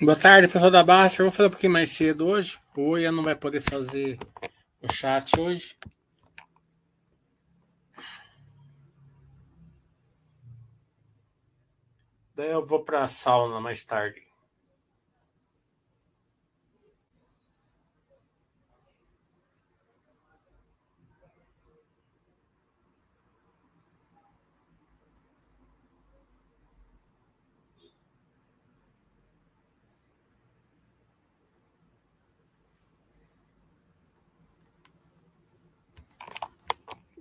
[0.00, 1.22] Boa tarde, pessoal da Basta.
[1.22, 2.58] Vou fazer um pouquinho mais cedo hoje.
[2.76, 4.18] O Oia não vai poder fazer
[4.82, 5.76] o chat hoje.
[12.34, 14.23] Daí eu vou para a sauna mais tarde.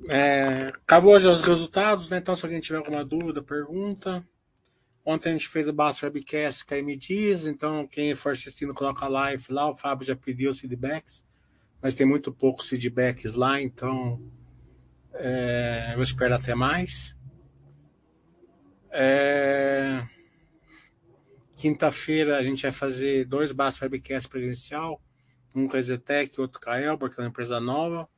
[0.09, 2.17] É, acabou já os resultados, né?
[2.17, 4.25] Então, se alguém tiver alguma dúvida, pergunta.
[5.05, 8.73] Ontem a gente fez o Basta Webcast com a M Dias, então quem for assistindo
[8.73, 9.69] coloca live lá.
[9.69, 11.25] O Fábio já pediu os feedbacks,
[11.81, 14.21] mas tem muito poucos feedbacks lá, então
[15.13, 17.15] é, eu espero até mais.
[18.89, 20.03] É,
[21.63, 25.01] Quinta-feira a gente vai fazer dois Basta Webcast presencial,
[25.55, 28.09] um com a Zetec outro com a Elbor, que é uma empresa nova.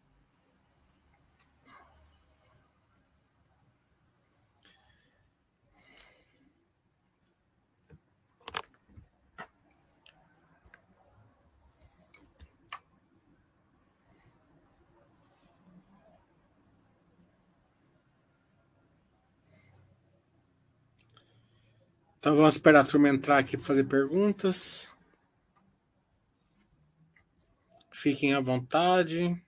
[22.25, 24.89] Então vamos esperar a turma entrar aqui para fazer perguntas.
[27.91, 29.39] Fiquem à vontade.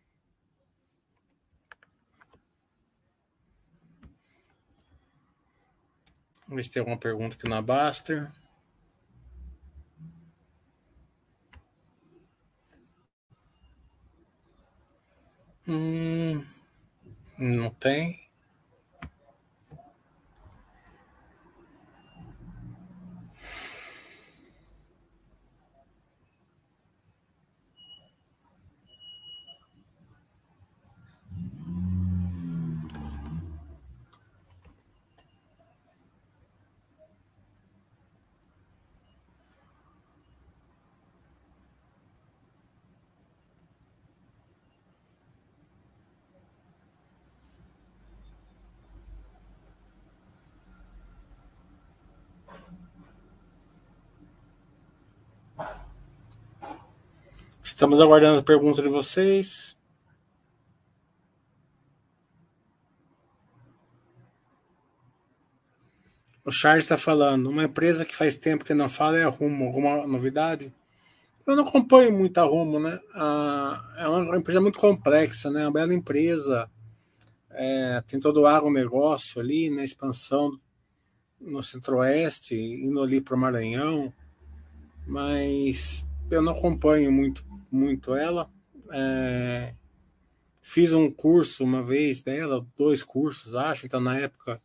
[6.47, 8.31] Vamos ver se tem alguma pergunta aqui na Baster.
[15.67, 16.45] Hum,
[17.39, 18.26] não tem.
[57.77, 59.77] Estamos aguardando as perguntas de vocês.
[66.43, 69.65] O Charles está falando, uma empresa que faz tempo que não fala é a Rumo.
[69.65, 70.73] Alguma novidade?
[71.45, 72.99] Eu não acompanho muito a Rumo, né?
[73.13, 75.61] Ah, é uma empresa muito complexa, né?
[75.61, 76.67] Uma bela empresa.
[77.51, 79.83] É, tem todo o agronegócio ali, né?
[79.83, 80.59] Expansão
[81.39, 84.11] no centro-oeste, indo ali para o Maranhão.
[85.05, 88.49] Mas eu não acompanho muito muito ela.
[88.91, 89.73] É,
[90.61, 93.85] fiz um curso uma vez dela, dois cursos, acho.
[93.85, 94.61] Então, na época,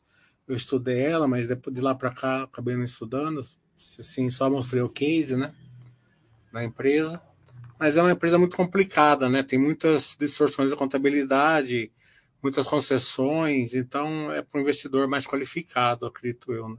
[0.46, 3.40] eu estudei ela, mas depois de lá para cá, acabei não estudando.
[3.76, 5.54] Assim, só mostrei o case, né?
[6.52, 7.20] Na empresa.
[7.78, 9.42] Mas é uma empresa muito complicada, né?
[9.42, 11.90] Tem muitas distorções da contabilidade,
[12.42, 13.74] muitas concessões.
[13.74, 16.76] Então, é para um investidor mais qualificado, acredito eu, né?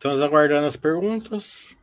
[0.00, 1.76] Estamos aguardando as perguntas.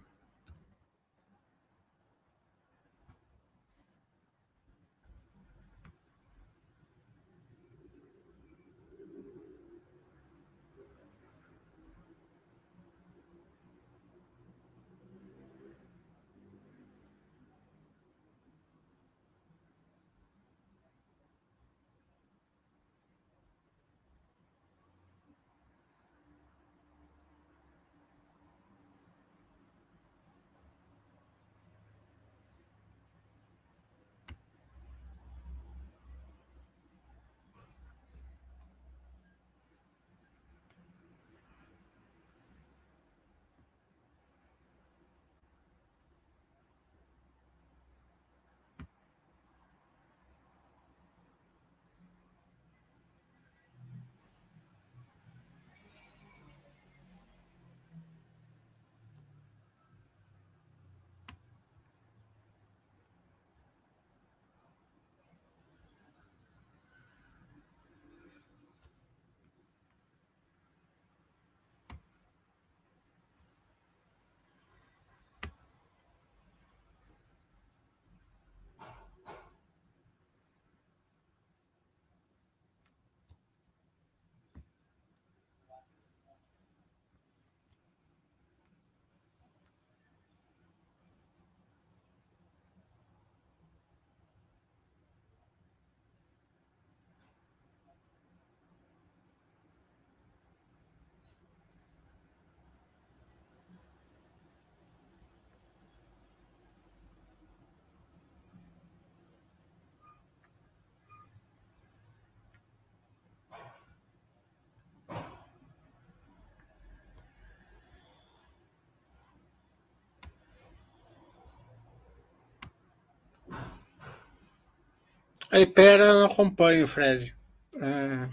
[125.50, 127.34] A eu não acompanho, Fred.
[127.76, 128.30] É,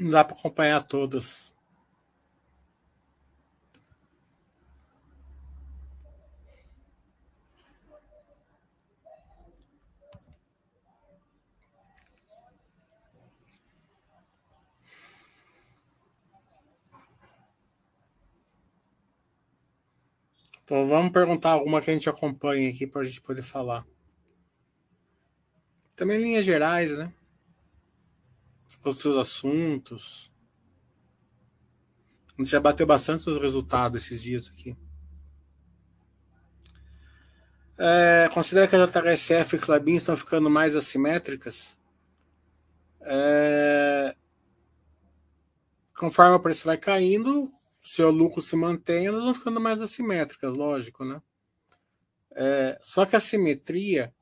[0.00, 1.54] não dá para acompanhar todas.
[20.64, 23.86] Então vamos perguntar alguma que a gente acompanha aqui para a gente poder falar.
[25.98, 27.12] Também linhas gerais, né?
[28.84, 30.32] Outros assuntos.
[32.28, 34.76] A gente já bateu bastante os resultados esses dias aqui.
[37.76, 41.76] É, considera que a JHSF e Clabin estão ficando mais assimétricas?
[43.00, 44.14] É,
[45.96, 47.52] conforme o preço vai caindo,
[47.82, 51.20] seu lucro se mantém, elas vão ficando mais assimétricas, lógico, né?
[52.36, 54.14] É, só que a simetria,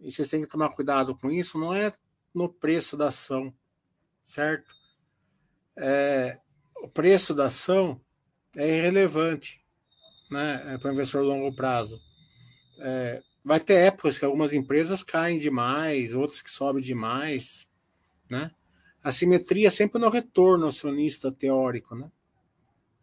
[0.00, 1.92] e vocês têm que tomar cuidado com isso, não é
[2.34, 3.52] no preço da ação,
[4.22, 4.74] certo?
[5.76, 6.38] É,
[6.82, 8.00] o preço da ação
[8.56, 9.60] é irrelevante
[10.30, 12.00] né, é para o investidor a longo prazo.
[12.78, 17.66] É, vai ter épocas que algumas empresas caem demais, outras que sobem demais,
[18.30, 18.50] né?
[19.02, 22.10] A simetria é sempre no retorno acionista teórico, né?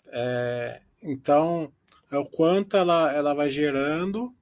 [0.08, 1.72] É, então,
[2.12, 4.34] é o quanto ela, ela vai gerando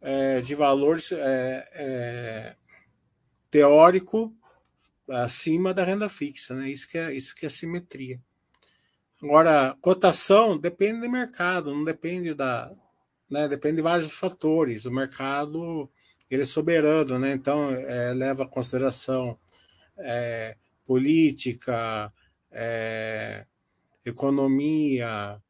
[0.00, 2.56] é, de valor é, é,
[3.50, 4.34] teórico
[5.08, 6.68] acima da renda fixa, né?
[6.68, 8.20] Isso que é isso que é simetria.
[9.22, 12.72] Agora, cotação depende do mercado, não depende da,
[13.30, 13.48] né?
[13.48, 14.84] Depende de vários fatores.
[14.84, 15.90] O mercado
[16.30, 17.32] ele é soberano, né?
[17.32, 19.38] Então é, leva a consideração
[19.98, 22.12] é, política,
[22.50, 23.46] é,
[24.04, 25.40] economia,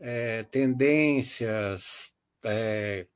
[0.00, 2.12] é, tendências,
[2.44, 3.06] é,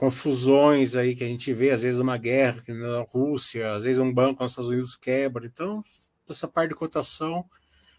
[0.00, 4.10] confusões aí que a gente vê, às vezes uma guerra na Rússia, às vezes um
[4.10, 5.44] banco nos Estados Unidos quebra.
[5.44, 5.82] Então,
[6.26, 7.44] essa parte de cotação,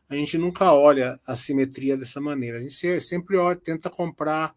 [0.09, 2.57] a gente nunca olha a simetria dessa maneira.
[2.57, 4.55] A gente sempre olha, tenta comprar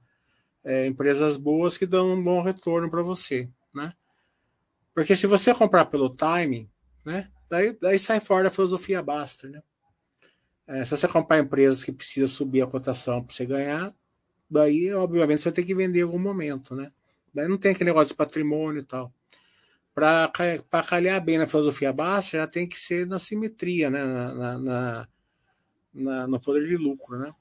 [0.65, 3.93] é, empresas boas que dão um bom retorno para você, né?
[4.95, 6.67] Porque se você comprar pelo timing,
[7.05, 7.31] né?
[7.51, 9.63] Daí, daí sai fora da filosofia basta, né?
[10.67, 13.95] É, se você comprar empresas que precisam subir a cotação para você ganhar,
[14.51, 16.91] daí, obviamente, você vai ter que vender em algum momento, né?
[17.35, 19.13] Daí não tem aquele negócio de patrimônio e tal.
[19.93, 20.31] Para
[20.89, 24.05] calhar bem na filosofia baixa, já tem que ser na simetria, né?
[24.05, 25.09] Na, na, na,
[25.93, 27.33] na, no poder de lucro, né?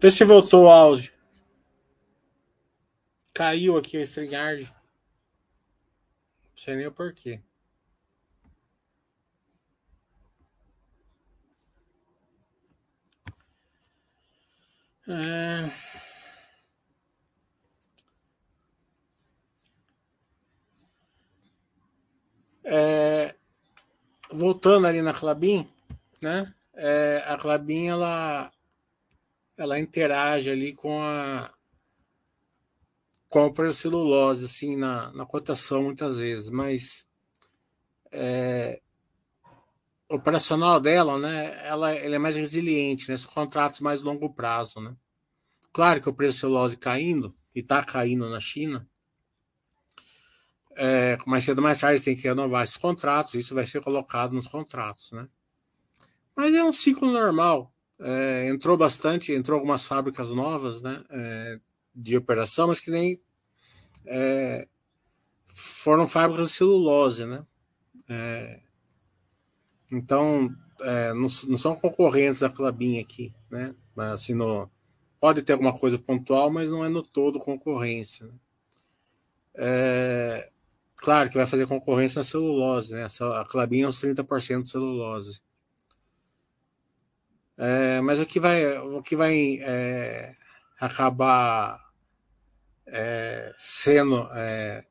[0.00, 1.12] Vê se voltou o áudio.
[3.34, 4.64] Caiu aqui o StreamYard.
[4.64, 7.40] Não sei nem o porquê.
[15.06, 15.70] É...
[22.64, 23.34] É...
[24.32, 25.68] Voltando ali na Clabin,
[26.22, 26.54] né?
[26.74, 28.50] É, a Clabin ela,
[29.62, 31.52] ela interage ali com a
[33.28, 37.06] compra celulose assim na, na cotação muitas vezes, mas
[38.10, 38.80] é,
[40.08, 44.96] operacional dela, né, ela, ela é mais resiliente, né, são contratos mais longo prazo, né.
[45.72, 48.88] Claro que o preço celulose caindo e está caindo na China,
[50.76, 54.48] é, mais cedo mais tarde tem que renovar esses contratos, isso vai ser colocado nos
[54.48, 55.28] contratos, né.
[56.34, 57.70] Mas é um ciclo normal.
[58.00, 61.60] É, entrou bastante, entrou algumas fábricas novas, né, é,
[61.94, 63.20] de operação, mas que nem
[64.06, 64.66] é,
[65.48, 67.44] foram fábricas de celulose, né?
[68.08, 68.60] É,
[69.92, 70.48] então,
[70.80, 73.74] é, não, não, são concorrentes da Clabin aqui, né?
[73.96, 74.70] Assim, no,
[75.20, 78.26] pode ter alguma coisa pontual, mas não é no todo concorrência.
[78.26, 78.32] Né?
[79.54, 80.50] É,
[80.96, 83.06] claro que vai fazer concorrência na celulose, né?
[83.34, 85.42] A Clabin é uns 30% de celulose.
[87.62, 90.34] É, mas o que vai, o que vai é,
[90.80, 91.92] acabar
[92.86, 94.86] é, sendo, é,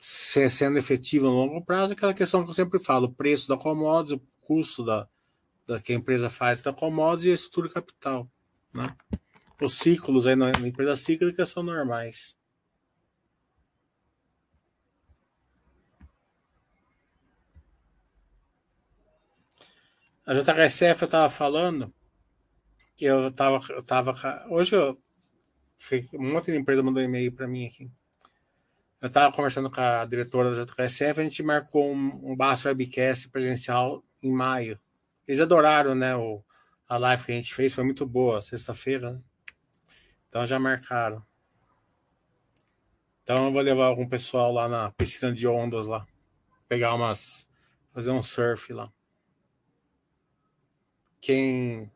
[0.00, 3.56] sendo efetivo no longo prazo é aquela questão que eu sempre falo: o preço da
[3.56, 5.08] commodities, o custo da,
[5.64, 8.28] da que a empresa faz da commodities e a estrutura capital.
[8.74, 8.92] Né?
[9.60, 12.36] Os ciclos aí na, na empresa cíclica são normais.
[20.26, 21.94] A JHSF eu estava falando
[23.00, 24.14] que eu estava eu tava,
[24.50, 25.02] hoje eu
[26.12, 27.90] um monte de empresa mandou e-mail para mim aqui.
[29.00, 33.30] Eu estava conversando com a diretora da JKSF, a gente marcou um, um Basso Webcast
[33.30, 34.78] presencial em maio.
[35.26, 36.14] Eles adoraram, né?
[36.14, 36.44] O,
[36.86, 39.22] a live que a gente fez foi muito boa, sexta-feira, né?
[40.28, 41.24] Então já marcaram.
[43.22, 46.06] Então eu vou levar algum pessoal lá na piscina de ondas lá.
[46.68, 47.48] Pegar umas.
[47.94, 48.92] fazer um surf lá.
[51.18, 51.90] Quem.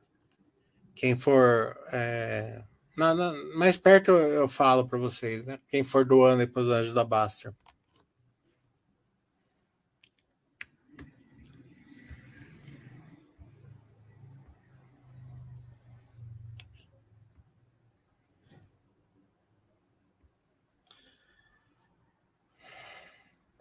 [0.95, 1.77] Quem for.
[1.93, 2.63] É,
[2.97, 5.59] na, na, mais perto eu, falo para vocês, né?
[5.69, 7.53] Quem for doando aí para os anjos da Baster.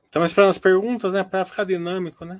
[0.05, 1.23] Estamos esperando as perguntas, né?
[1.23, 2.39] Para ficar dinâmico, né?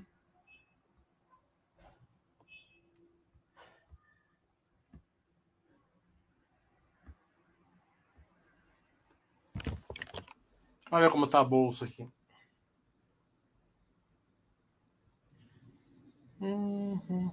[10.93, 12.07] Olha como tá a bolsa aqui.
[16.39, 17.31] Uhum.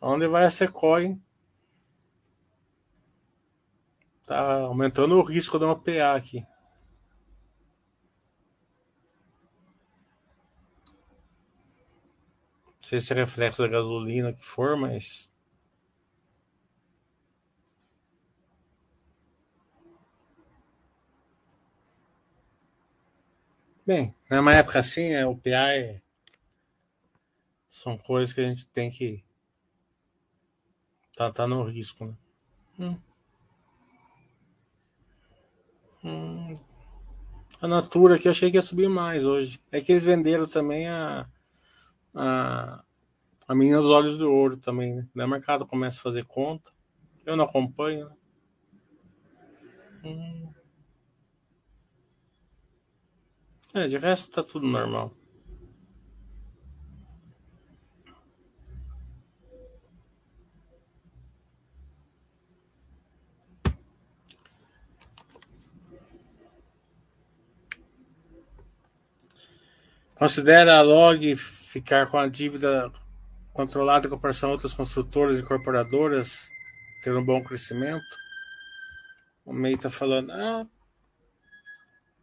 [0.00, 1.16] Onde vai a Sequoia?
[4.26, 6.44] Tá aumentando o risco de uma PA aqui.
[12.90, 15.32] Sei se é reflexo da gasolina que for, mas.
[23.86, 26.00] Bem, numa época assim, é, o é...
[27.68, 29.24] são coisas que a gente tem que.
[31.14, 32.16] Tá, tá no risco, né?
[32.76, 33.00] Hum.
[36.02, 36.54] Hum.
[37.62, 39.60] A Natura aqui achei que ia subir mais hoje.
[39.70, 41.28] É que eles venderam também a
[42.14, 42.82] a,
[43.46, 45.24] a menina dos olhos de ouro também, né?
[45.24, 46.70] O mercado começa a fazer conta.
[47.24, 48.10] Eu não acompanho.
[50.04, 50.52] Hum.
[53.72, 55.14] É, de resto tá tudo normal.
[70.20, 71.34] Considera a log
[71.70, 72.92] ficar com a dívida
[73.52, 76.48] controlada em comparação a outras construtoras e incorporadoras,
[77.02, 78.04] ter um bom crescimento.
[79.44, 80.66] O MEI está falando, ah,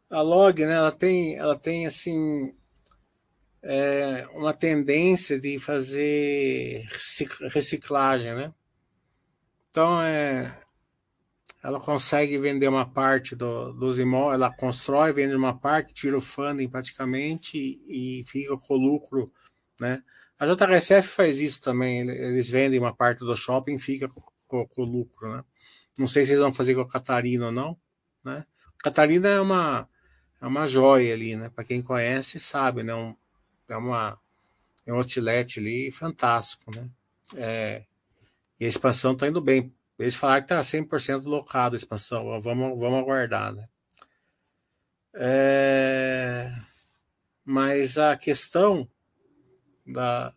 [0.09, 2.53] a log, né, ela tem, ela tem assim
[3.63, 6.85] é, uma tendência de fazer
[7.53, 8.53] reciclagem, né?
[9.69, 10.61] Então é
[11.63, 16.21] ela consegue vender uma parte do, dos imóveis, ela constrói, vende uma parte, tira o
[16.21, 19.31] funding praticamente e, e fica com o lucro,
[19.79, 20.03] né?
[20.39, 24.07] A JHSF faz isso também, eles vendem uma parte do shopping e fica
[24.47, 25.43] com, com o lucro, né?
[25.97, 27.77] Não sei se eles vão fazer com a Catarina ou não,
[28.23, 28.45] né?
[28.79, 29.89] Catarina é uma
[30.39, 31.49] é uma joia ali, né?
[31.49, 32.93] Para quem conhece sabe, né?
[32.93, 33.15] Um,
[33.67, 34.19] é uma
[34.85, 36.87] é um outlet ali fantástico, né?
[37.35, 37.83] É,
[38.59, 39.73] e a expansão está indo bem.
[39.97, 42.39] Eles falaram que está 100% locado a expansão.
[42.39, 43.67] Vamos, vamos aguardar, né?
[45.15, 46.53] É,
[47.43, 48.87] mas a questão
[49.85, 50.31] da,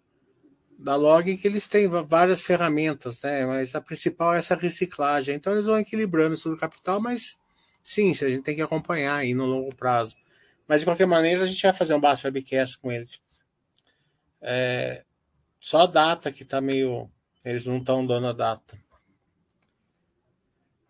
[0.78, 3.44] da log é que eles têm várias ferramentas, né?
[3.44, 5.36] Mas a principal é essa reciclagem.
[5.36, 7.38] Então eles vão equilibrando isso do capital, mas
[7.82, 10.16] sim, a gente tem que acompanhar aí no longo prazo.
[10.66, 13.20] Mas de qualquer maneira, a gente vai fazer um basta webcast com eles.
[14.40, 15.04] É,
[15.60, 17.10] só a data que tá meio.
[17.44, 18.78] Eles não estão dando a data.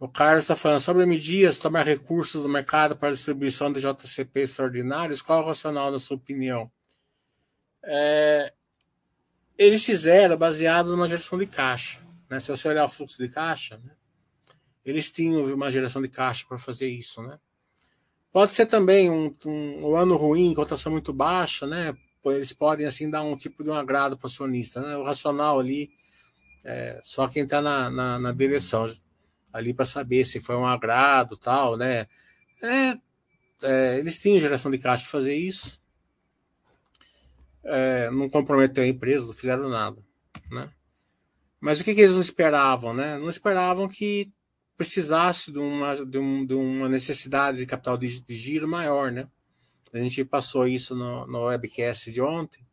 [0.01, 5.21] O Carlos está falando sobre medidas, tomar recursos do mercado para distribuição de JCP extraordinários.
[5.21, 6.73] Qual é o racional, na sua opinião?
[7.85, 8.51] É,
[9.59, 12.01] eles fizeram baseado numa geração de caixa.
[12.31, 12.41] Né?
[12.41, 13.95] Se você olhar o fluxo de caixa, né?
[14.87, 17.21] eles tinham uma geração de caixa para fazer isso.
[17.23, 17.39] Né?
[18.33, 21.95] Pode ser também um, um, um ano ruim, cotação muito baixa, né?
[22.25, 24.81] eles podem assim dar um tipo de um agrado para o acionista.
[24.81, 24.97] Né?
[24.97, 25.91] O racional ali,
[26.65, 28.87] é, só quem está na, na, na, direção
[29.53, 32.07] ali para saber se foi um agrado tal, né?
[32.63, 32.99] É,
[33.63, 35.81] é, eles tinham geração de caixa de fazer isso.
[37.63, 40.03] É, não comprometeu a empresa, não fizeram nada,
[40.51, 40.71] né?
[41.61, 43.19] Mas o que, que eles não esperavam, né?
[43.19, 44.33] Não esperavam que
[44.77, 49.29] precisasse de uma, de, um, de uma necessidade de capital de, de giro maior, né?
[49.93, 52.65] A gente passou isso no, no webcast de ontem.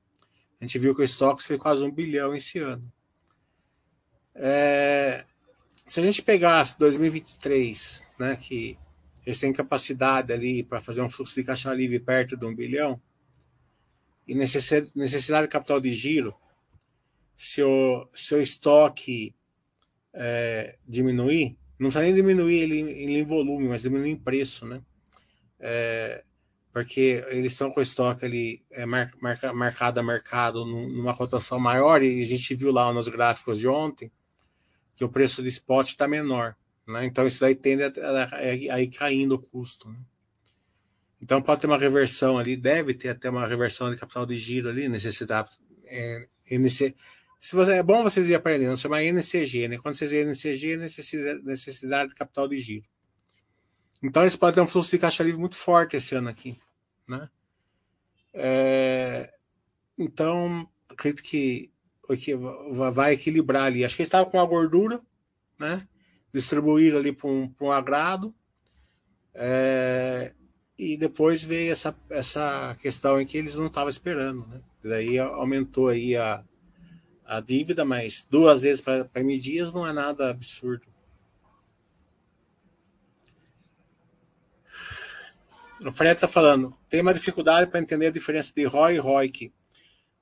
[0.59, 2.91] A gente viu que o estoque foi quase um bilhão esse ano.
[4.33, 5.25] É,
[5.87, 8.77] se a gente pegasse 2023, né, que
[9.25, 13.01] eles têm capacidade ali para fazer um fluxo de caixa livre perto de um bilhão,
[14.27, 16.35] e necessidade de capital de giro,
[17.37, 19.33] se o, se o estoque
[20.13, 24.81] é, diminuir, não precisa nem diminuir ele em volume, mas diminuir em preço, né?
[25.57, 26.23] É,
[26.73, 32.03] porque eles estão com o estoque ali é, marca, marcado a mercado numa cotação maior,
[32.03, 34.11] e a gente viu lá nos gráficos de ontem
[34.97, 36.57] que o preço de spot está menor.
[36.85, 37.05] Né?
[37.05, 39.89] Então isso daí tende a, a, a ir caindo o custo.
[39.89, 39.99] Né?
[41.21, 44.67] Então pode ter uma reversão ali, deve ter até uma reversão de capital de giro
[44.67, 45.51] ali, necessidade.
[45.85, 46.93] É, NC,
[47.39, 49.77] se você, é bom vocês ir aprendendo, chama NCG, né?
[49.77, 52.85] Quando vocês dizem NCG, necessidade, necessidade de capital de giro.
[54.03, 56.57] Então eles podem ter um fluxo de caixa livre muito forte esse ano aqui
[57.07, 57.29] né?
[58.33, 59.33] É,
[59.97, 61.71] então, acredito que
[62.91, 63.83] vai equilibrar ali.
[63.83, 65.01] Acho que eles estavam com a gordura,
[65.59, 65.87] né?
[66.33, 68.33] Distribuir ali para um, um agrado.
[69.33, 70.33] É,
[70.77, 74.61] e depois veio essa, essa questão em que eles não estavam esperando, né?
[74.83, 76.43] Daí aumentou aí a,
[77.25, 80.85] a dívida, mas duas vezes para M dias não é nada absurdo.
[85.85, 89.53] O Fred está falando, tem uma dificuldade para entender a diferença de ROI e ROIC.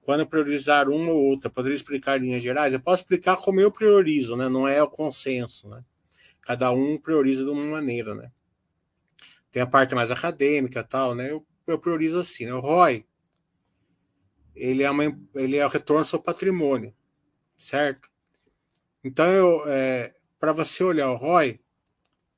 [0.06, 2.72] Quando priorizar uma ou outra, poderia explicar linhas gerais?
[2.72, 4.48] Eu posso explicar como eu priorizo, né?
[4.48, 5.84] Não é o consenso, né?
[6.44, 8.32] Cada um prioriza de uma maneira, né?
[9.52, 11.32] Tem a parte mais acadêmica tal, né?
[11.32, 12.54] Eu, eu priorizo assim, né?
[12.54, 13.04] O ROI,
[14.54, 16.94] ele é, uma, ele é o retorno ao seu patrimônio,
[17.58, 18.08] certo?
[19.04, 21.60] Então, eu, é, para você olhar o ROI,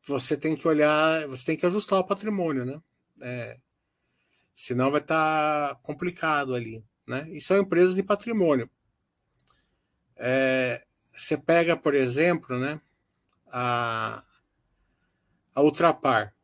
[0.08, 2.82] você tem que olhar, você tem que ajustar o patrimônio, né?
[3.20, 3.60] É,
[4.56, 6.82] senão vai estar tá complicado ali.
[7.08, 7.28] Né?
[7.32, 8.70] E são empresas de patrimônio.
[10.18, 12.82] É, você pega, por exemplo, né,
[13.48, 14.24] a,
[15.56, 16.36] a Ultrapar,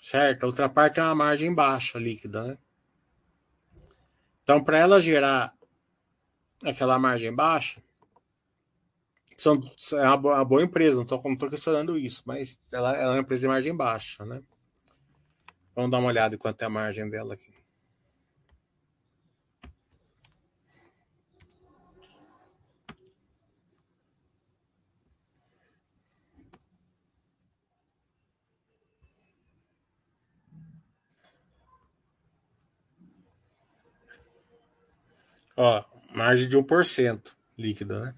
[0.00, 0.44] certo?
[0.44, 2.58] A Ultrapar tem uma margem baixa líquida, né?
[4.42, 5.52] Então, para ela gerar
[6.62, 7.82] aquela margem baixa,
[9.36, 9.60] são,
[9.94, 13.42] é uma, boa, boa empresa, não estou questionando isso, mas ela, ela é uma empresa
[13.42, 14.42] de margem baixa, né?
[15.74, 17.55] Vamos dar uma olhada em quanto é a margem dela aqui.
[35.56, 35.82] Ó,
[36.14, 38.14] margem de 1% líquida, né?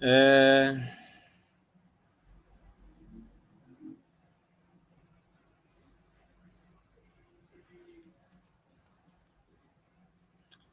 [0.00, 1.02] É...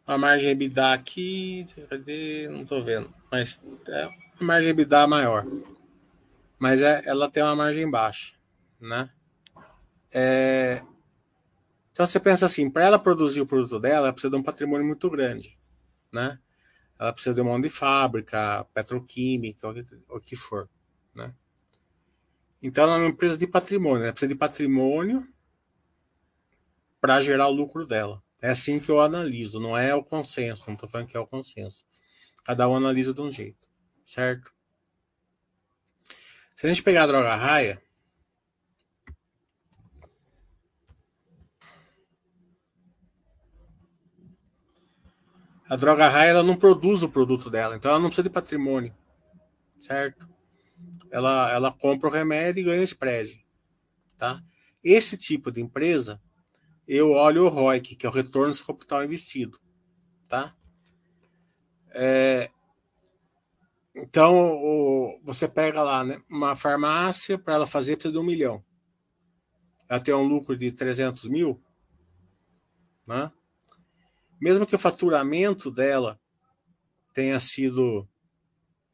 [0.08, 2.50] A margem EBITDA aqui, cadê?
[2.50, 5.46] Não estou vendo, mas é a margem EBITDA maior.
[6.58, 8.34] mas é, ela tem uma margem baixa,
[8.82, 9.12] né?
[10.12, 10.82] É,
[12.00, 14.88] então você pensa assim, para ela produzir o produto dela, ela precisa de um patrimônio
[14.88, 15.60] muito grande,
[16.14, 16.40] né?
[16.98, 19.68] Ela precisa de mão de fábrica, petroquímica,
[20.08, 20.70] o que, for,
[21.14, 21.36] né?
[22.64, 25.28] Então ela é uma empresa de patrimônio, ela precisa de patrimônio
[27.02, 28.24] para gerar o lucro dela.
[28.42, 31.28] É assim que eu analiso, não é o consenso, não estou falando que é o
[31.28, 31.84] consenso.
[32.46, 33.68] Cada um analisa de um jeito,
[34.06, 34.54] certo?
[36.56, 37.84] Se a gente pegar a droga raia,
[45.70, 48.92] a droga raia ela não produz o produto dela, então ela não precisa de patrimônio,
[49.80, 50.28] certo?
[51.12, 53.46] Ela, ela compra o remédio e ganha spread,
[54.18, 54.42] tá?
[54.84, 56.20] Esse tipo de empresa,
[56.88, 59.60] eu olho o ROIC, que é o retorno do capital investido,
[60.28, 60.56] tá?
[61.92, 62.50] É,
[63.96, 68.64] então, o, você pega lá né, uma farmácia para ela fazer precisa de um milhão.
[69.88, 71.62] Ela tem um lucro de 300 mil,
[73.06, 73.32] né?
[74.40, 76.20] Mesmo que o faturamento dela
[77.14, 78.08] tenha sido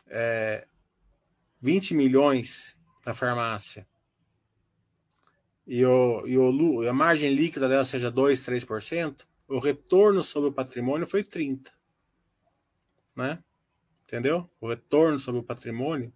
[0.07, 0.67] é,
[1.61, 3.87] 20 milhões na farmácia
[5.67, 10.53] e, o, e o, a margem líquida dela seja 2, 3%, o retorno sobre o
[10.53, 11.71] patrimônio foi 30%.
[13.15, 13.43] Né?
[14.03, 14.49] Entendeu?
[14.61, 16.13] O retorno sobre o patrimônio,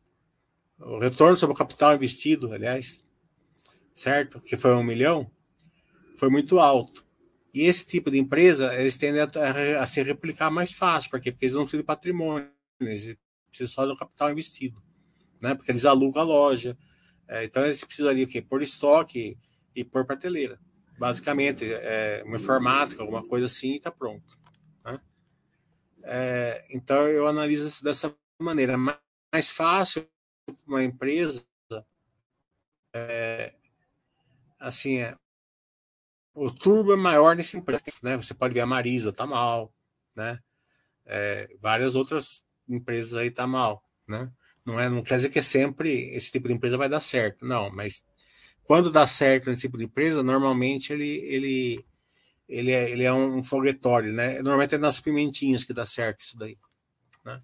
[0.78, 3.04] o retorno sobre o capital investido, aliás,
[3.94, 4.39] certo?
[4.42, 5.30] Que foi um milhão,
[6.18, 7.06] foi muito alto.
[7.54, 11.10] E esse tipo de empresa, eles tendem a, a, se replicar mais fácil.
[11.10, 11.32] Por quê?
[11.32, 14.82] Porque eles não precisam de patrimônio, eles precisam só do capital investido.
[15.42, 15.56] Né?
[15.56, 16.78] Porque eles alugam a loja.
[17.28, 18.42] É, então eles precisam ali o quê?
[18.42, 19.38] Por estoque
[19.76, 20.60] e por prateleira.
[20.98, 24.38] Basicamente, é, uma informática, alguma coisa assim, e está pronto.
[24.84, 25.00] Né?
[26.04, 28.78] É, então eu analiso dessa maneira.
[28.78, 30.08] Mais fácil
[30.68, 31.46] uma empresa
[32.94, 33.54] é,
[34.60, 35.16] assim, é,
[36.34, 38.18] o turbo é maior nesse empresa, né?
[38.18, 39.74] Você pode ver a Marisa tá mal,
[40.15, 40.39] né?
[41.06, 44.32] É, várias outras empresas aí tá mal, né?
[44.65, 47.72] Não é, não quer dizer que sempre esse tipo de empresa vai dar certo, não.
[47.72, 48.04] Mas
[48.63, 51.86] quando dá certo esse tipo de empresa, normalmente ele ele
[52.48, 54.36] ele é, ele é um foguetório, né?
[54.38, 56.58] Normalmente é nas pimentinhas que dá certo isso daí,
[57.26, 57.42] né?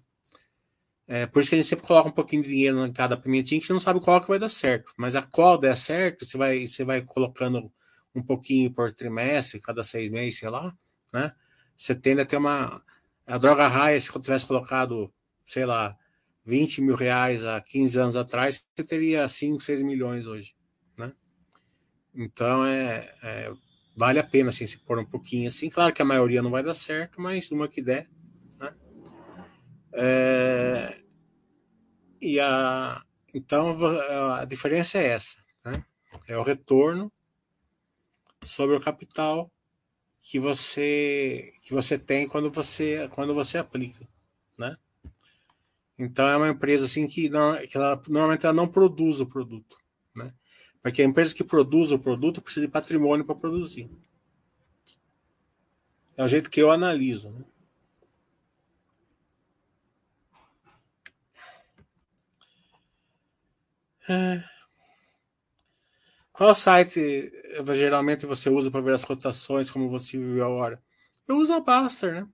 [1.08, 3.60] É, por isso que a gente sempre coloca um pouquinho de dinheiro em cada pimentinha,
[3.60, 4.92] que não sabe qual que vai dar certo.
[4.96, 7.72] Mas a qual der certo, você vai, você vai colocando
[8.16, 10.74] um pouquinho por trimestre, cada seis meses, sei lá,
[11.12, 11.32] né?
[11.76, 12.82] Você tende a ter uma.
[13.26, 15.12] A droga raia, se eu tivesse colocado,
[15.44, 15.96] sei lá,
[16.44, 20.54] 20 mil reais há 15 anos atrás, você teria 5, 6 milhões hoje,
[20.96, 21.12] né?
[22.14, 23.52] Então, é, é
[23.94, 25.68] vale a pena, assim, se pôr um pouquinho assim.
[25.68, 28.08] Claro que a maioria não vai dar certo, mas uma que der,
[28.58, 28.74] né?
[29.92, 31.00] É,
[32.20, 33.02] e a,
[33.34, 33.74] então,
[34.34, 35.84] a diferença é essa, né?
[36.26, 37.12] É o retorno
[38.46, 39.50] sobre o capital
[40.20, 44.08] que você que você tem quando você quando você aplica,
[44.58, 44.76] né?
[45.98, 49.76] Então é uma empresa assim que, que ela, normalmente ela não produz o produto,
[50.14, 50.32] né?
[50.82, 53.90] Porque a empresa que produz o produto precisa de patrimônio para produzir.
[56.16, 57.44] É o jeito que eu analiso, né?
[64.08, 64.44] É.
[66.32, 67.32] Qual site
[67.74, 70.82] geralmente você usa para ver as cotações, como você viu a hora?
[71.28, 72.28] Eu uso a Baster, né?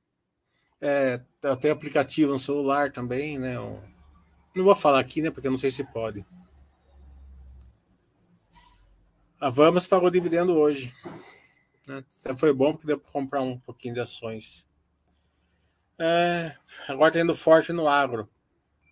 [0.80, 1.20] É,
[1.60, 3.54] tenho aplicativo no celular também, né?
[3.54, 5.30] Não vou falar aqui, né?
[5.30, 6.26] Porque eu não sei se pode.
[9.40, 10.94] A Vamos pagou dividendo hoje.
[11.86, 12.04] Né?
[12.36, 14.66] Foi bom porque deu para comprar um pouquinho de ações.
[15.98, 16.56] É,
[16.88, 18.28] agora tendo forte no agro.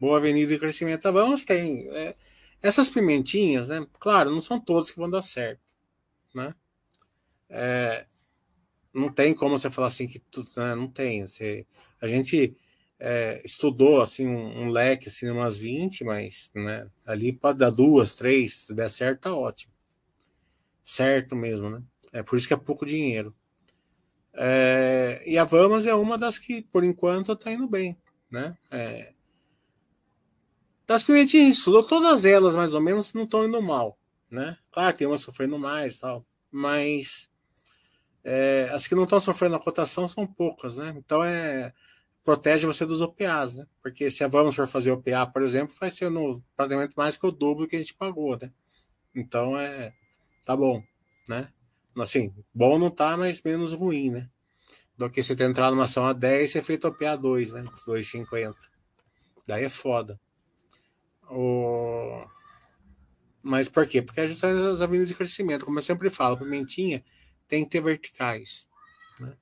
[0.01, 1.07] Boa avenida de crescimento.
[1.07, 1.89] A Vamos tem.
[1.91, 2.17] É,
[2.63, 3.87] essas pimentinhas, né?
[3.99, 5.61] Claro, não são todas que vão dar certo,
[6.35, 6.55] né?
[7.49, 8.07] É,
[8.93, 10.75] não tem como você falar assim que tudo, né?
[10.75, 11.27] não tem.
[11.27, 11.67] Você,
[12.01, 12.57] a gente
[12.99, 18.15] é, estudou assim um, um, leque assim umas 20, mas né, ali pode dar duas,
[18.15, 19.73] três, se der certo, tá ótimo.
[20.85, 21.83] Certo mesmo, né?
[22.13, 23.35] É por isso que é pouco dinheiro.
[24.35, 27.97] É, e a Vamos é uma das que, por enquanto, está indo bem,
[28.31, 28.57] né?
[28.71, 29.13] É,
[30.87, 33.97] das que a gente estudou, todas elas mais ou menos não estão indo mal,
[34.31, 34.57] né?
[34.71, 37.31] Claro, tem umas sofrendo mais tal, mas
[38.23, 40.95] é, as que não estão sofrendo a cotação são poucas, né?
[40.97, 41.73] Então é
[42.25, 43.67] protege você dos OPAs, né?
[43.83, 47.27] Porque se a Vamos for fazer OPA, por exemplo, vai ser no, praticamente mais que
[47.27, 48.53] o dobro que a gente pagou, né?
[49.15, 49.93] Então é
[50.45, 50.83] tá bom,
[51.29, 51.49] né?
[51.99, 54.29] Assim, bom não tá, mas menos ruim, né?
[54.97, 57.63] Do que você ter entrado numa ação a 10 e ser feito OPA 2, né?
[57.87, 58.55] 2,50.
[59.47, 60.21] Daí é foda.
[61.29, 62.25] O...
[63.43, 64.03] Mas por quê?
[64.03, 65.65] Porque é justamente as avenidas de crescimento.
[65.65, 67.03] Como eu sempre falo, pimentinha
[67.49, 68.69] tem que ter verticais.
[69.19, 69.37] Né?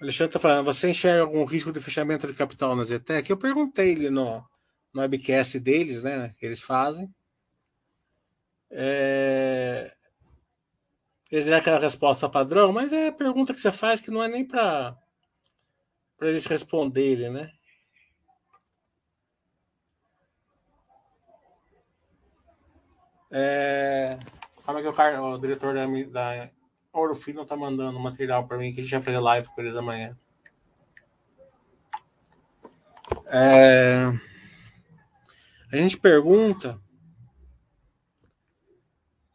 [0.00, 3.30] O Alexandre está falando, você enxerga algum risco de fechamento de capital na Zetec?
[3.30, 4.44] Eu perguntei ele no,
[4.92, 7.08] no webcast deles, né, que eles fazem.
[8.70, 9.94] É...
[11.30, 14.44] Eles deram aquela resposta padrão, mas é pergunta que você faz que não é nem
[14.44, 14.96] para
[16.20, 17.52] eles responderem, né?
[23.38, 24.18] É...
[24.64, 26.50] Que o, cara, o diretor da, da
[26.90, 29.76] Ouro Fino tá mandando material para mim que a gente vai fazer live com eles
[29.76, 30.16] amanhã.
[33.26, 34.10] É...
[35.70, 36.80] A gente pergunta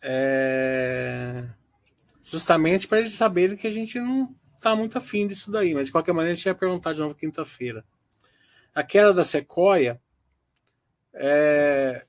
[0.01, 1.47] é...
[2.23, 5.91] justamente para eles saberem que a gente não tá muito afim disso daí, mas de
[5.91, 7.85] qualquer maneira a gente ia perguntar de novo quinta-feira.
[8.73, 10.01] A queda da Sequoia
[11.13, 12.07] é...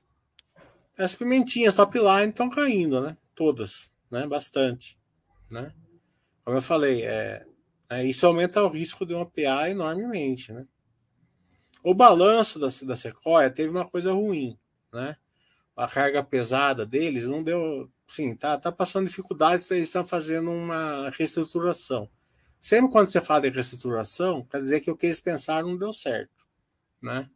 [0.97, 3.17] As pimentinhas top line estão caindo, né?
[3.33, 4.27] Todas, né?
[4.27, 4.97] Bastante,
[5.49, 5.73] né?
[6.43, 7.45] Como eu falei, é,
[7.89, 10.67] é, isso aumenta o risco de uma PA enormemente, né?
[11.83, 14.57] O balanço da, da Sequoia teve uma coisa ruim,
[14.91, 15.17] né?
[15.75, 21.09] A carga pesada deles não deu, sim, tá, tá passando dificuldades, eles estão fazendo uma
[21.09, 22.09] reestruturação.
[22.61, 25.91] Sempre quando você fala de reestruturação, quer dizer que o que eles pensaram não deu
[25.91, 26.45] certo,
[27.01, 27.29] né?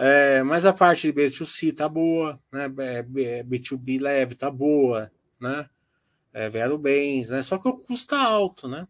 [0.00, 2.68] É, mas a parte de B2C tá boa, né?
[2.68, 5.68] B2B leve tá boa, né?
[6.32, 7.42] É, Vero Bens, né?
[7.42, 8.86] Só que o custo tá alto, né?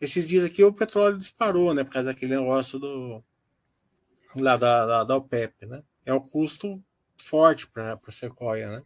[0.00, 1.84] Esses dias aqui o petróleo disparou, né?
[1.84, 3.22] Por causa daquele negócio do
[4.34, 5.84] lá da, da, da OPEP, né?
[6.04, 6.82] É um custo
[7.22, 8.82] forte para a Sequoia, né?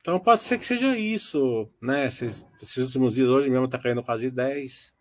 [0.00, 2.06] Então pode ser que seja isso, né?
[2.06, 4.94] Esses, esses últimos dias hoje mesmo tá caindo quase 10,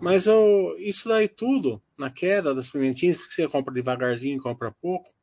[0.00, 5.14] mas eu, isso daí tudo, na queda das pimentinhas, porque você compra devagarzinho, compra pouco,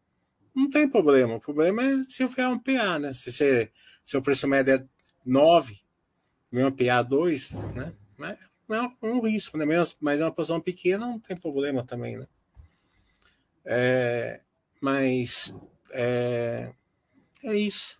[0.55, 1.36] não tem problema.
[1.36, 3.13] O problema é se eu um PA, né?
[3.13, 3.71] Se, você,
[4.03, 4.86] se o preço médio é
[5.25, 5.79] 9,
[6.51, 7.93] vem um PA 2, né?
[8.17, 8.38] Mas
[8.69, 9.65] é um risco, né?
[9.99, 12.27] Mas é uma posição pequena, não tem problema também, né?
[13.65, 14.41] É,
[14.82, 15.53] mas
[15.91, 16.73] é,
[17.43, 17.98] é isso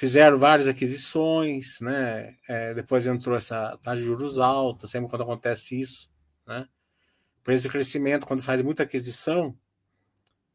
[0.00, 2.34] fizeram várias aquisições, né?
[2.48, 6.10] É, depois entrou essa taxa de juros alta, sempre quando acontece isso,
[6.46, 6.66] né?
[7.44, 9.54] Preço de crescimento, quando faz muita aquisição,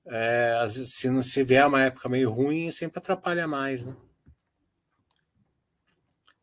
[0.07, 3.95] é, se não se vier uma época meio ruim, sempre atrapalha mais, né?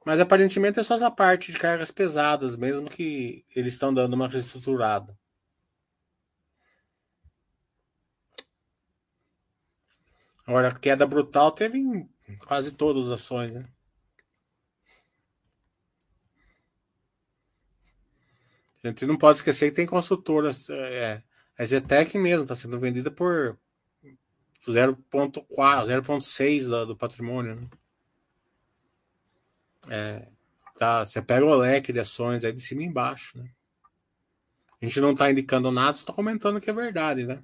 [0.06, 4.28] Mas aparentemente é só essa parte de cargas pesadas, mesmo que eles estão dando uma
[4.28, 5.18] reestruturada.
[10.46, 13.64] Agora, queda brutal teve em Quase todas as ações, né?
[18.84, 20.68] A gente não pode esquecer que tem consultoras.
[20.68, 21.22] É,
[21.56, 23.56] a Zetec mesmo está sendo vendida por
[24.66, 25.46] 0,4,
[25.86, 27.56] 0,6 do, do patrimônio.
[27.56, 27.68] Né?
[29.88, 30.28] É,
[30.76, 33.38] tá, você pega o leque de ações aí de cima e embaixo.
[33.38, 33.48] Né?
[34.80, 37.24] A gente não está indicando nada, está comentando que é verdade.
[37.24, 37.40] Né?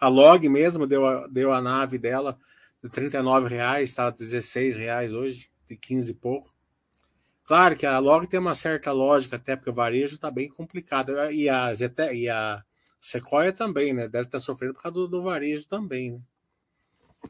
[0.00, 2.40] A Log mesmo deu a, deu a nave dela de
[2.88, 6.54] 39 reais, está 16 reais hoje, de 15 e pouco.
[7.44, 11.12] Claro que a Log tem uma certa lógica, até porque o varejo está bem complicado.
[11.30, 12.62] E a, Zete, e a
[13.00, 14.08] Sequoia também, né?
[14.08, 16.12] Deve estar sofrendo por causa do, do varejo também.
[16.12, 16.20] Né?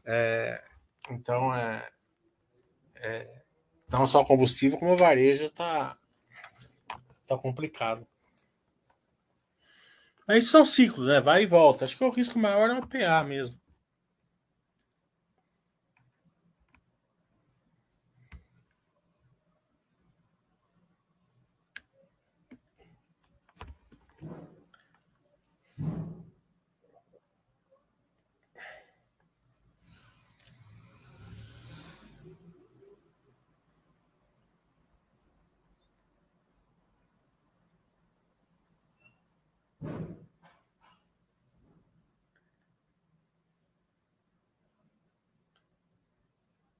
[0.05, 0.63] É,
[1.11, 1.87] então, é,
[2.95, 3.41] é,
[3.91, 5.95] não só combustível, como o varejo está
[7.27, 8.07] tá complicado.
[10.27, 11.21] Mas são ciclos, né?
[11.21, 11.85] Vai e volta.
[11.85, 13.59] Acho que o risco maior é o PA mesmo.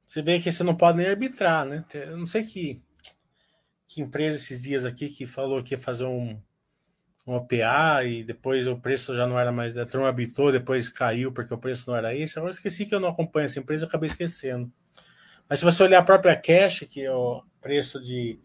[0.08, 1.84] Você vê que você não pode nem arbitrar, né?
[1.94, 2.82] Eu não sei que,
[3.88, 6.42] que empresa esses dias aqui que falou que ia fazer um,
[7.28, 9.78] um OPA e depois o preço já não era mais.
[9.78, 10.14] A turma
[10.52, 12.40] depois caiu porque o preço não era esse.
[12.40, 14.72] Agora esqueci que eu não acompanho essa empresa, acabei esquecendo.
[15.50, 18.40] Mas se você olhar a própria Cash, que é o preço de,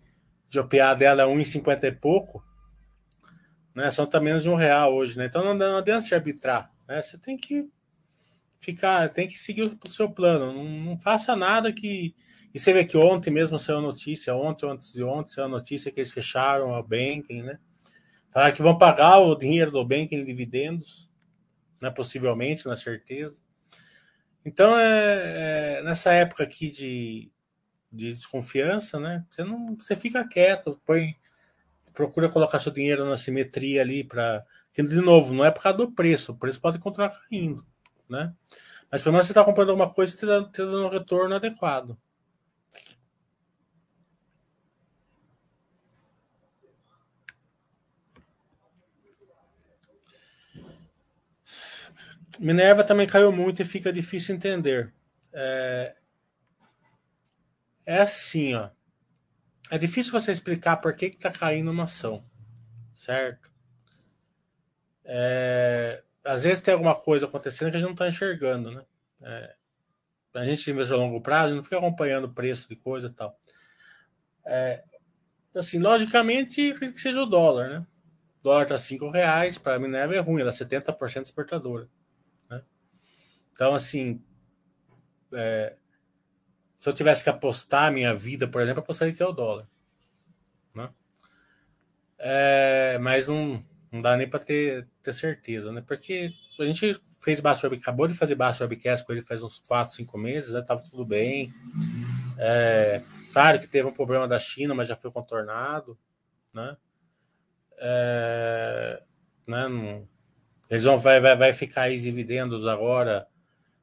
[0.49, 2.45] de OPA dela é 1,50 e pouco,
[3.73, 3.89] né?
[3.93, 5.27] São tá menos de um real hoje, né?
[5.27, 6.73] Então não, não adianta se arbitrar.
[6.89, 7.01] Né?
[7.01, 7.71] Você tem que
[8.63, 10.53] ficar, tem que seguir o seu plano.
[10.53, 12.15] Não, não, faça nada que.
[12.55, 16.01] E você vê que ontem mesmo saiu notícia, ontem, antes de ontem, saiu notícia que
[16.01, 17.59] eles fecharam a banking, né?
[18.31, 21.11] Falaram que vão pagar o dinheiro do bem em dividendos,
[21.81, 23.37] né, possivelmente, na certeza.
[24.45, 27.31] Então, é, é, nessa época aqui de,
[27.91, 31.15] de desconfiança, né, você, não, você fica quieto, põe,
[31.93, 34.45] procura colocar seu dinheiro na simetria ali para.
[34.75, 37.67] De novo, não é por causa do preço, o preço pode continuar caindo.
[38.13, 38.35] Né?
[38.91, 41.97] Mas pelo menos você está comprando alguma coisa e está dando um retorno adequado.
[52.39, 54.93] Minerva também caiu muito e fica difícil entender.
[55.33, 55.97] É,
[57.87, 58.69] é assim, ó.
[59.71, 62.23] É difícil você explicar por que está caindo uma ação,
[62.95, 63.51] certo?
[65.05, 68.85] É, às vezes tem alguma coisa acontecendo que a gente não está enxergando, né?
[69.23, 69.55] É,
[70.35, 73.39] a gente investe a longo prazo, não fica acompanhando o preço de coisa e tal.
[74.45, 74.83] É,
[75.55, 77.87] assim, logicamente, que seja o dólar, né?
[78.41, 81.89] O dólar está 5 reais, para a Minerva é ruim, ela é 70% exportadora.
[83.53, 84.21] Então, assim,
[85.33, 85.77] é,
[86.79, 89.69] se eu tivesse que apostar a minha vida, por exemplo, apostaria que é o dólar.
[90.75, 90.91] Né?
[92.19, 95.85] É, mas não, não dá nem para ter, ter certeza, né?
[95.87, 99.95] Porque a gente fez baixo acabou de fazer baixo webcast com ele faz uns 4,
[99.95, 100.63] 5 meses, né?
[100.63, 101.51] Tava tudo bem.
[102.39, 105.99] É, claro que teve um problema da China, mas já foi contornado,
[106.53, 106.77] né?
[107.79, 109.03] É,
[109.47, 110.09] né não,
[110.71, 113.27] eles vão vai, vai, vai ficar aí dividendos agora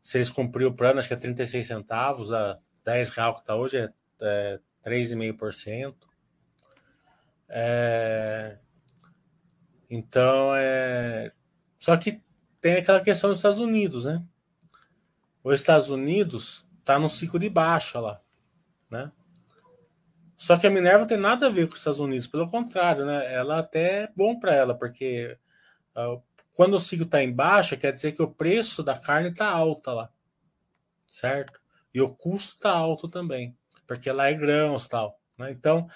[0.01, 3.55] se eles cumpriram o plano, acho que é 36 centavos, a 10 real que está
[3.55, 3.89] hoje é,
[4.22, 5.93] é 3,5%.
[7.47, 8.57] É,
[9.89, 11.31] então, é,
[11.79, 12.21] só que
[12.61, 14.23] tem aquela questão dos Estados Unidos, né?
[15.43, 18.21] Os Estados Unidos está no ciclo de baixa lá,
[18.89, 19.11] né?
[20.37, 23.33] Só que a Minerva tem nada a ver com os Estados Unidos, pelo contrário, né?
[23.33, 25.37] Ela até é bom para ela, porque
[25.95, 26.21] uh,
[26.53, 29.93] quando o ciclo está em baixa, quer dizer que o preço da carne está alta
[29.93, 30.09] lá,
[31.07, 31.59] certo?
[31.93, 35.19] E o custo está alto também, porque lá é grãos tal.
[35.37, 35.51] Né?
[35.51, 35.89] Então,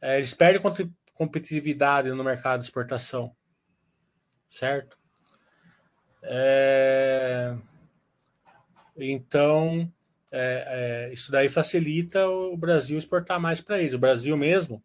[0.00, 0.60] é, eles perdem
[1.20, 3.36] competitividade no mercado de exportação,
[4.48, 4.96] certo?
[6.22, 7.54] É...
[8.96, 9.92] Então,
[10.32, 13.92] é, é, isso daí facilita o Brasil exportar mais para eles.
[13.92, 14.82] O Brasil mesmo,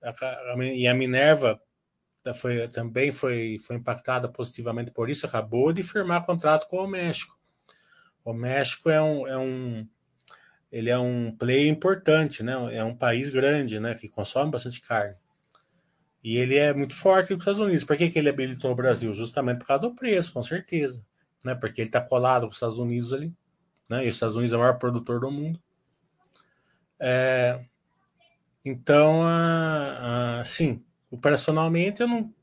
[0.00, 1.60] a, a, e a Minerva
[2.40, 7.36] foi, também foi, foi impactada positivamente por isso, acabou de firmar contrato com o México.
[8.24, 9.88] O México é um, é um
[10.70, 12.52] ele é um player importante, né?
[12.76, 13.96] É um país grande, né?
[13.96, 15.16] Que consome bastante carne.
[16.24, 17.84] E ele é muito forte nos Estados Unidos.
[17.84, 19.12] Por que, que ele habilitou o Brasil?
[19.12, 21.04] Justamente por causa do preço, com certeza.
[21.44, 21.54] Né?
[21.54, 23.32] Porque ele está colado com os Estados Unidos ali.
[23.90, 24.06] Né?
[24.06, 25.60] E os Estados Unidos é o maior produtor do mundo.
[26.98, 27.62] É...
[28.64, 30.82] Então, a, a, sim,
[31.14, 32.34] Operacionalmente eu não,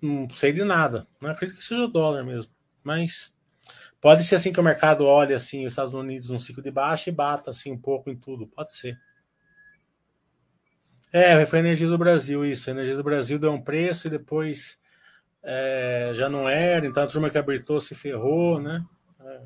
[0.00, 1.04] não sei de nada.
[1.20, 2.48] Não acredito que seja o dólar mesmo.
[2.80, 3.34] Mas
[4.00, 7.10] pode ser assim que o mercado olhe assim, os Estados Unidos num ciclo de baixa
[7.10, 8.46] e bata assim um pouco em tudo.
[8.46, 8.96] Pode ser.
[11.16, 12.68] É, foi a Energia do Brasil, isso.
[12.68, 14.76] A Energia do Brasil deu um preço e depois
[15.44, 18.84] é, já não era, então a turma que habilitou se ferrou, né?
[19.20, 19.40] É.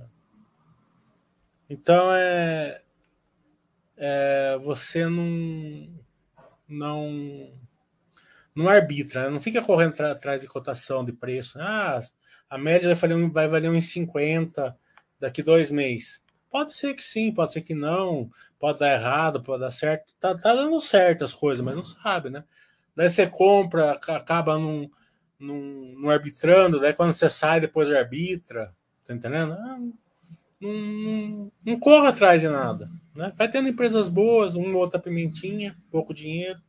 [1.69, 2.81] Então é,
[3.99, 5.95] é, você não
[6.67, 7.53] não
[8.55, 9.29] não arbitra, né?
[9.29, 11.59] não fica correndo atrás de cotação de preço.
[11.61, 12.01] Ah,
[12.49, 14.75] a média vai valer, vai valer uns 50
[15.21, 16.23] daqui dois meses.
[16.51, 20.13] Pode ser que sim, pode ser que não, pode dar errado, pode dar certo.
[20.19, 22.45] Tá, tá dando certo as coisas, mas não sabe, né?
[22.97, 24.91] Daí você compra, acaba num,
[25.39, 28.75] num, num arbitrando, daí quando você sai, depois arbitra.
[29.05, 29.53] Tá entendendo?
[29.53, 29.79] Ah,
[30.61, 32.91] não, não, não corra atrás de nada.
[33.15, 33.33] Né?
[33.37, 36.61] Vai tendo empresas boas, uma ou outra pimentinha, pouco dinheiro.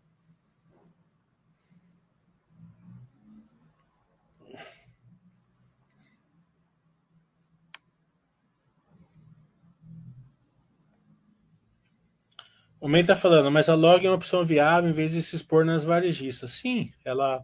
[12.82, 15.36] O May está falando, mas a log é uma opção viável em vez de se
[15.36, 16.52] expor nas varejistas.
[16.52, 17.44] Sim, ela,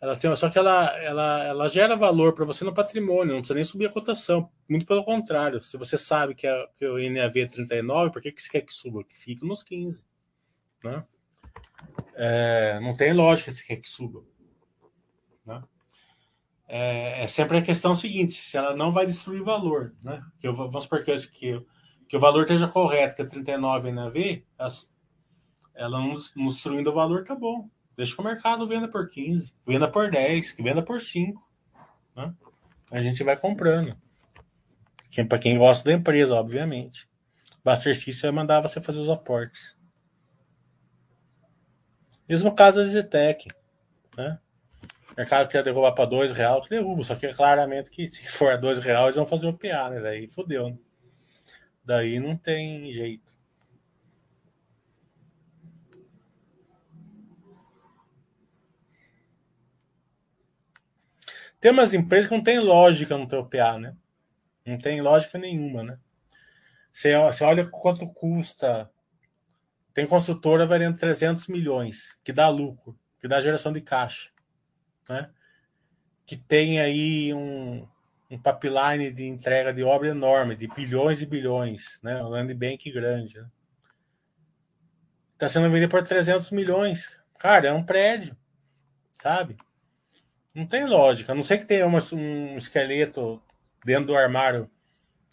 [0.00, 3.54] ela tem, só que ela, ela, ela gera valor para você no patrimônio, não precisa
[3.54, 4.50] nem subir a cotação.
[4.68, 8.32] Muito pelo contrário, se você sabe que, a, que o NAV é 39, por que,
[8.32, 9.04] que você quer que suba?
[9.04, 10.02] Que fique nos 15.
[10.82, 11.04] Né?
[12.14, 14.24] É, não tem lógica se quer que suba.
[15.44, 15.62] Né?
[16.68, 20.20] É, é, sempre a questão seguinte: se ela não vai destruir valor, né?
[20.40, 21.62] Que eu, vamos supor que, que
[22.08, 24.44] que o valor esteja correto, que é 39 NAV,
[25.74, 27.68] ela nos, destruindo o valor, tá bom.
[27.96, 31.48] Deixa que o mercado venda por 15, venda por 10, que venda por 5.
[32.14, 32.34] Né?
[32.90, 33.96] A gente vai comprando.
[35.28, 37.08] Para quem gosta da empresa, obviamente.
[37.64, 39.76] O vai mandar você fazer os aportes.
[42.28, 43.48] Mesmo caso da Zetec.
[44.16, 44.38] Né?
[45.16, 47.02] mercado quer derrubar para dois real, que derruba.
[47.02, 50.00] Só que claramente que se for a dois real, eles vão fazer o PA, né?
[50.00, 50.76] Daí fodeu, né?
[51.86, 53.32] Daí não tem jeito.
[61.60, 63.96] Tem umas empresas que não tem lógica no teu PA, né?
[64.66, 65.98] Não tem lógica nenhuma, né?
[66.92, 68.90] Você, você olha quanto custa.
[69.94, 74.30] Tem construtora valendo 300 milhões, que dá lucro, que dá geração de caixa,
[75.08, 75.30] né?
[76.26, 77.88] Que tem aí um,
[78.30, 82.22] um pipeline de entrega de obra enorme, de bilhões e bilhões, né?
[82.22, 83.40] Um land bank grande.
[83.40, 83.48] Né?
[85.38, 87.20] Tá sendo vendido por 300 milhões.
[87.38, 88.36] Cara, é um prédio,
[89.12, 89.56] sabe?
[90.54, 91.32] Não tem lógica.
[91.32, 93.42] A não ser que tenha uma, um esqueleto
[93.84, 94.70] dentro do armário,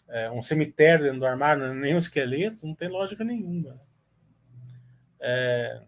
[0.08, 3.80] é, um cemitério dentro do armário, nenhum esqueleto, não tem lógica nenhuma.
[5.20, 5.82] É...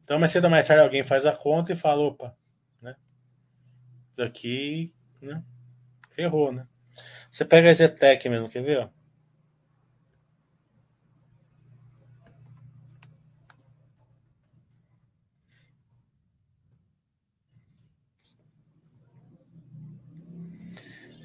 [0.00, 2.36] Então, mais cedo ou mais tarde, alguém faz a conta e fala: opa,
[2.80, 2.94] né?
[4.16, 5.42] Daqui, né?
[6.14, 6.66] Ferrou, né?
[7.30, 8.78] Você pega a Zetec mesmo, quer ver?
[8.78, 8.90] Ó?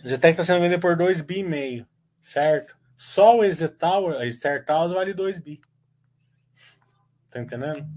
[0.03, 1.87] A Zetec está sendo vendida por 2 bi e meio,
[2.23, 2.75] certo?
[2.97, 5.61] Só o Exetal, a Startaus vale 2 bi.
[7.29, 7.87] Tá entendendo?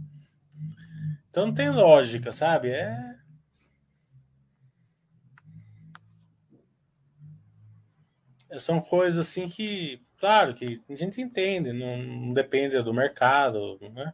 [1.30, 2.70] Então não tem lógica, sabe?
[2.70, 3.22] É.
[8.59, 14.13] São coisas assim que, claro, que a gente entende, não, não depende do mercado, né?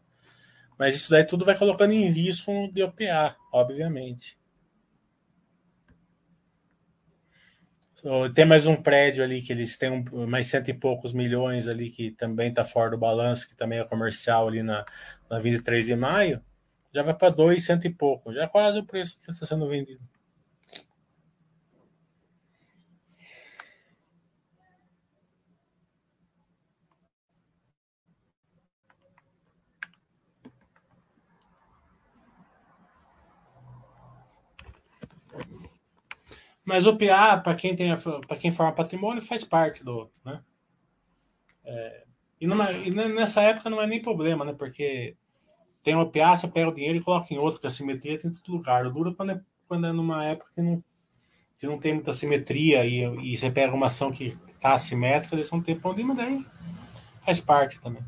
[0.79, 4.39] Mas isso daí tudo vai colocando em risco de OPA, obviamente.
[8.33, 12.13] Tem mais um prédio ali que eles têm mais cento e poucos milhões ali que
[12.13, 14.87] também está fora do balanço, que também é comercial ali na,
[15.29, 16.41] na 23 de maio.
[16.95, 19.69] Já vai para dois cento e pouco, já é quase o preço que está sendo
[19.69, 20.01] vendido.
[36.69, 40.11] Mas o PA, para quem tem para quem forma patrimônio, faz parte do.
[40.23, 40.39] Né?
[41.65, 42.05] É,
[42.39, 44.53] e, numa, e, nessa época não é nem problema, né?
[44.53, 45.17] Porque
[45.83, 48.31] tem o PA, você pega o dinheiro e coloca em outro, que a simetria tem
[48.31, 48.85] em todo lugar.
[48.85, 50.85] O duro quando é, quando é numa época que não,
[51.59, 55.51] que não tem muita simetria e, e você pega uma ação que está assimétrica, eles
[55.51, 56.45] não tem mas daí
[57.23, 58.03] faz parte também.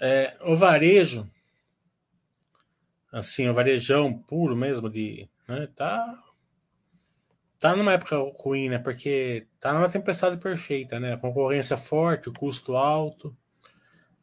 [0.00, 1.28] É, o varejo,
[3.12, 6.22] assim, o varejão puro mesmo de, né, tá
[7.58, 8.78] tá numa época ruim, né?
[8.78, 11.16] Porque tá numa tempestade perfeita, né?
[11.16, 13.36] concorrência forte, custo alto,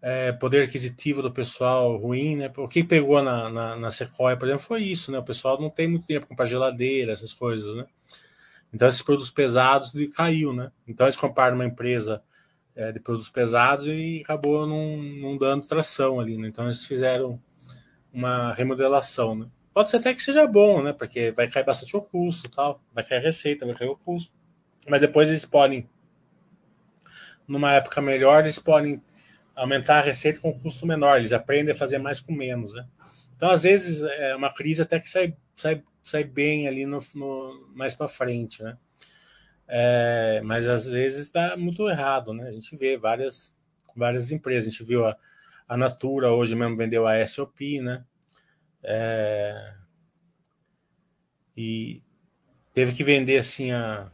[0.02, 2.52] é, poder aquisitivo do pessoal ruim, né?
[2.58, 5.20] O que pegou na, na, na Sequoia, por exemplo, foi isso, né?
[5.20, 7.86] O pessoal não tem muito tempo para comprar geladeira, essas coisas, né?
[8.74, 10.72] Então esses produtos pesados caiu, né?
[10.88, 12.24] Então eles compraram uma empresa
[12.76, 16.48] é, de produtos pesados e acabou não, dando tração ali, né?
[16.48, 17.42] Então eles fizeram
[18.12, 19.48] uma remodelação, né?
[19.74, 20.94] Pode ser até que seja bom, né?
[20.94, 24.32] Porque vai cair bastante o custo tal, vai cair a receita, vai cair o custo.
[24.88, 25.90] Mas depois eles podem,
[27.48, 29.02] numa época melhor, eles podem
[29.56, 32.86] aumentar a receita com custo menor, eles aprendem a fazer mais com menos, né?
[33.36, 37.70] Então, às vezes, é uma crise até que sai, sai, sai bem ali no, no
[37.74, 38.78] mais para frente, né?
[39.68, 42.48] É, mas às vezes está muito errado, né?
[42.48, 43.56] A gente vê várias,
[43.96, 44.68] várias empresas.
[44.68, 45.18] A gente viu a,
[45.68, 48.04] a Natura hoje mesmo vendeu a SOP, né?
[48.84, 49.74] É,
[51.58, 52.04] e
[52.74, 54.12] teve que vender assim a,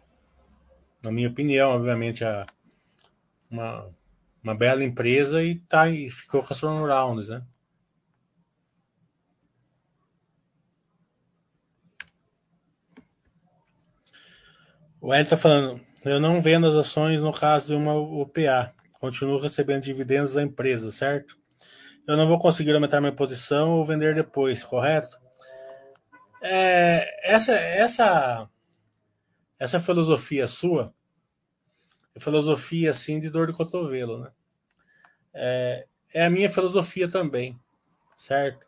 [1.04, 2.46] na minha opinião, obviamente a
[3.50, 3.90] uma,
[4.42, 7.44] uma bela empresa e tá e ficou com a Surrounds, né?
[15.04, 18.72] O Hélio está falando, eu não vendo as ações no caso de uma UPA.
[19.00, 21.40] Continuo recebendo dividendos da empresa, certo?
[22.08, 25.20] Eu não vou conseguir aumentar minha posição ou vender depois, correto?
[26.40, 28.48] É, essa, essa,
[29.58, 30.94] essa filosofia sua
[32.14, 34.32] é filosofia assim de dor de cotovelo, né?
[35.34, 37.60] É, é a minha filosofia também,
[38.16, 38.68] certo?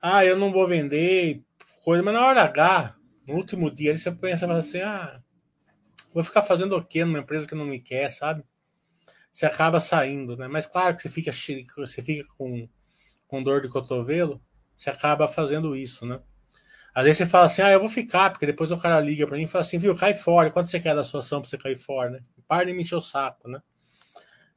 [0.00, 1.42] Ah, eu não vou vender
[1.82, 5.20] coisa, mas na hora H, no último dia, você pensa assim, ah,
[6.14, 8.44] vou ficar fazendo o quê numa empresa que não me quer, sabe?
[9.32, 10.48] Você acaba saindo, né?
[10.48, 11.32] Mas claro que você fica,
[11.76, 12.68] você fica com
[13.26, 14.40] com dor de cotovelo,
[14.76, 16.20] você acaba fazendo isso, né?
[16.94, 19.36] Às vezes você fala assim, ah, eu vou ficar, porque depois o cara liga para
[19.36, 20.50] mim e fala assim, viu, cai fora.
[20.50, 22.20] Quanto você quer da sua ação para você cair fora, né?
[22.46, 23.60] Para de me encher o saco, né?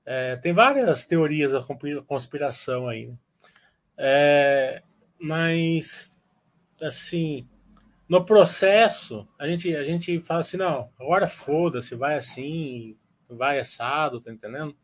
[0.05, 1.63] É, tem várias teorias da
[2.05, 3.17] conspiração aí, né?
[3.97, 4.83] É,
[5.19, 6.15] mas,
[6.79, 7.47] assim,
[8.07, 12.95] no processo, a gente, a gente fala assim, não, agora foda-se, vai assim,
[13.29, 14.75] vai assado, tá entendendo?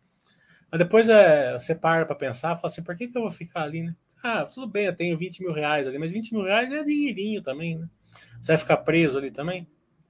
[0.69, 3.63] Mas depois é, você para para pensar, fala assim, por que, que eu vou ficar
[3.63, 3.95] ali, né?
[4.21, 7.41] Ah, tudo bem, eu tenho 20 mil reais ali, mas 20 mil reais é dinheirinho
[7.41, 7.89] também, né?
[8.41, 9.67] Você vai ficar preso ali também,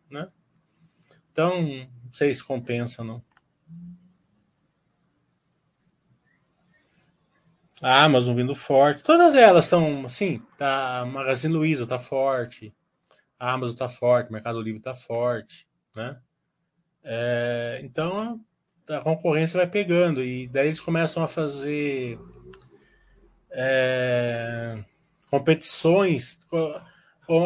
[0.10, 0.28] né?
[1.32, 3.24] Então, não sei se compensa, não.
[7.82, 9.04] A Amazon vindo forte.
[9.04, 12.74] Todas elas estão, assim, tá, a Magazine Luiza tá forte,
[13.40, 16.20] a Amazon tá forte, o Mercado Livre tá forte, né?
[17.04, 18.40] É, então,
[18.88, 22.18] a concorrência vai pegando e daí eles começam a fazer
[23.52, 24.84] é,
[25.30, 26.38] competições.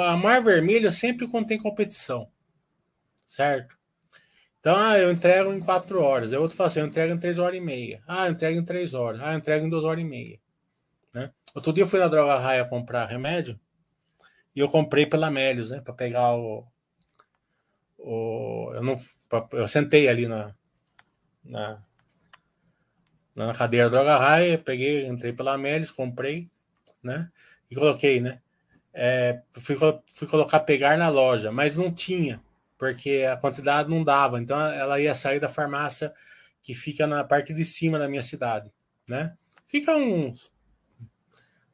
[0.04, 2.30] A Mar Vermelha sempre contém competição,
[3.26, 3.78] certo?
[4.60, 6.32] Então, ah, eu entrego em 4 horas.
[6.32, 8.04] Eu outro fala assim, eu entrego em 3 horas e meia.
[8.08, 9.22] Ah, eu entrego em 3 horas.
[9.22, 10.40] Ah, eu entrego em 2 horas e meia.
[11.14, 11.32] Né?
[11.56, 13.58] Outro dia eu fui na Droga Raia comprar remédio
[14.58, 15.82] e eu comprei pela Melios, né?
[15.82, 16.66] Para pegar o,
[18.00, 18.72] o.
[18.74, 18.96] eu, não,
[19.52, 20.56] eu sentei ali na,
[21.46, 21.80] na,
[23.36, 26.50] na cadeira Droga Raia, peguei, entrei pela Melis, comprei,
[27.04, 27.30] né?
[27.70, 28.42] E coloquei, né?
[28.92, 29.78] É, fui,
[30.08, 32.42] fui colocar pegar na loja, mas não tinha,
[32.80, 34.40] porque a quantidade não dava.
[34.40, 36.12] Então ela ia sair da farmácia
[36.64, 38.74] que fica na parte de cima da minha cidade,
[39.08, 39.38] né?
[39.68, 40.52] Fica uns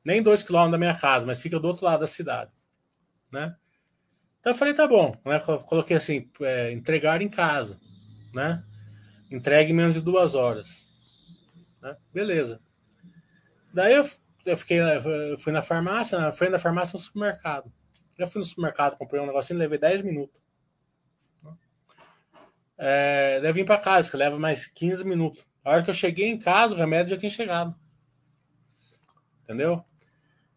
[0.03, 2.51] nem dois quilômetros da minha casa, mas fica do outro lado da cidade,
[3.33, 3.55] né?
[4.39, 5.39] Então eu falei, tá bom, né?
[5.39, 7.79] Coloquei assim, é, entregar em casa,
[8.33, 8.63] né?
[9.31, 10.87] Entregue em menos de duas horas.
[11.81, 11.97] Né?
[12.13, 12.61] Beleza.
[13.73, 14.05] Daí eu,
[14.45, 17.73] eu fiquei, eu fui na farmácia, na frente da farmácia, no supermercado.
[18.17, 20.39] Eu fui no supermercado, comprei um negocinho, levei 10 minutos.
[22.77, 25.43] É, daí vim para casa, que leva mais 15 minutos.
[25.63, 27.73] A hora que eu cheguei em casa, o remédio já tinha chegado.
[29.43, 29.83] Entendeu?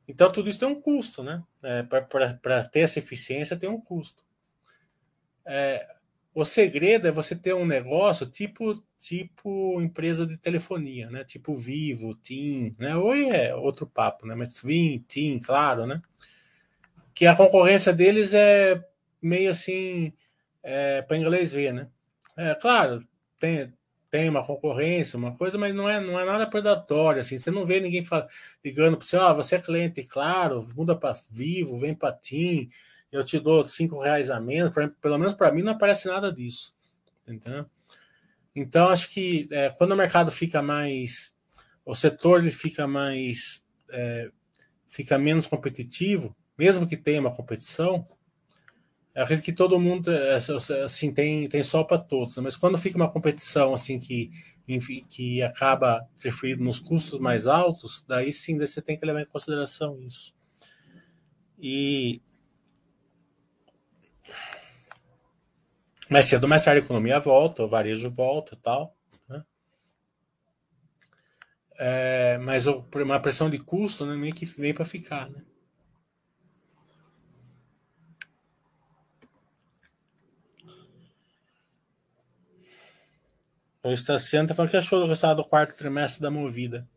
[0.08, 1.42] Então tudo isso tem um custo, né?
[1.62, 4.24] É, para ter essa eficiência tem um custo.
[5.44, 5.96] É,
[6.34, 11.24] o segredo é você ter um negócio tipo tipo empresa de telefonia, né?
[11.24, 12.96] Tipo Vivo, TIM, né?
[12.96, 14.34] Oi é outro papo, né?
[14.34, 16.00] Mas Vim, TIM, claro, né?
[17.14, 18.82] Que a concorrência deles é
[19.20, 20.12] meio assim
[20.62, 21.88] é, para inglês ver, né?
[22.36, 23.06] É claro,
[23.38, 23.72] tem
[24.10, 27.38] tem uma concorrência, uma coisa, mas não é, não é nada predatório, assim.
[27.38, 28.04] Você não vê ninguém
[28.64, 32.68] ligando para você, ah, você é cliente, claro, muda para Vivo, vem para TIM,
[33.10, 36.32] eu te dou cinco reais a menos, pra, pelo menos para mim não aparece nada
[36.32, 36.74] disso,
[37.26, 37.66] entendeu?
[38.54, 41.34] Então acho que é, quando o mercado fica mais,
[41.84, 44.30] o setor ele fica mais, é,
[44.88, 48.06] fica menos competitivo, mesmo que tenha uma competição,
[49.16, 50.36] eu acredito que todo mundo é,
[50.84, 52.42] assim tem tem sol para todos, né?
[52.42, 54.30] mas quando fica uma competição assim que
[54.68, 59.26] enfim, que acaba interferindo nos custos mais altos, daí sim você tem que levar em
[59.26, 60.34] consideração isso.
[61.58, 62.20] E
[66.08, 68.96] Mais cedo mais tarde a economia volta, o varejo volta tal.
[69.28, 69.44] Né?
[71.78, 75.28] É, mas uma pressão de custo né, meio que vem para ficar.
[75.28, 75.42] Né?
[83.86, 84.18] O está
[84.52, 86.88] falando que achou do resultado do quarto trimestre da Movida.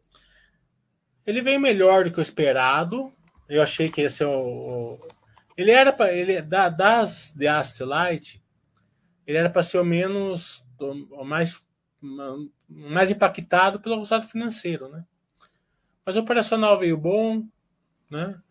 [1.23, 3.13] Ele veio melhor do que o esperado.
[3.47, 4.31] Eu achei que esse é o.
[4.31, 5.07] o
[5.55, 6.11] ele era para.
[6.11, 8.41] Ele, da, das The Light,
[9.27, 11.63] ele era para ser o menos, o mais,
[12.67, 15.05] mais impactado pelo resultado financeiro, né?
[16.03, 17.47] Mas o operacional veio bom,
[18.09, 18.41] né?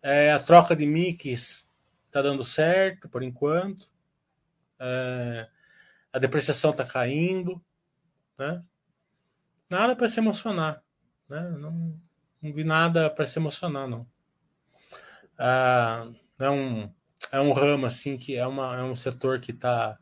[0.00, 1.68] É, a troca de mix
[2.06, 3.92] está dando certo por enquanto.
[4.80, 5.46] É,
[6.10, 7.62] a depreciação está caindo,
[8.42, 8.62] né?
[9.70, 10.82] Nada para se emocionar,
[11.28, 11.48] né?
[11.58, 11.98] Não,
[12.42, 14.06] não vi nada para se emocionar, não.
[15.38, 16.92] Ah, é um
[17.30, 19.98] é um ramo assim que é, uma, é um setor que está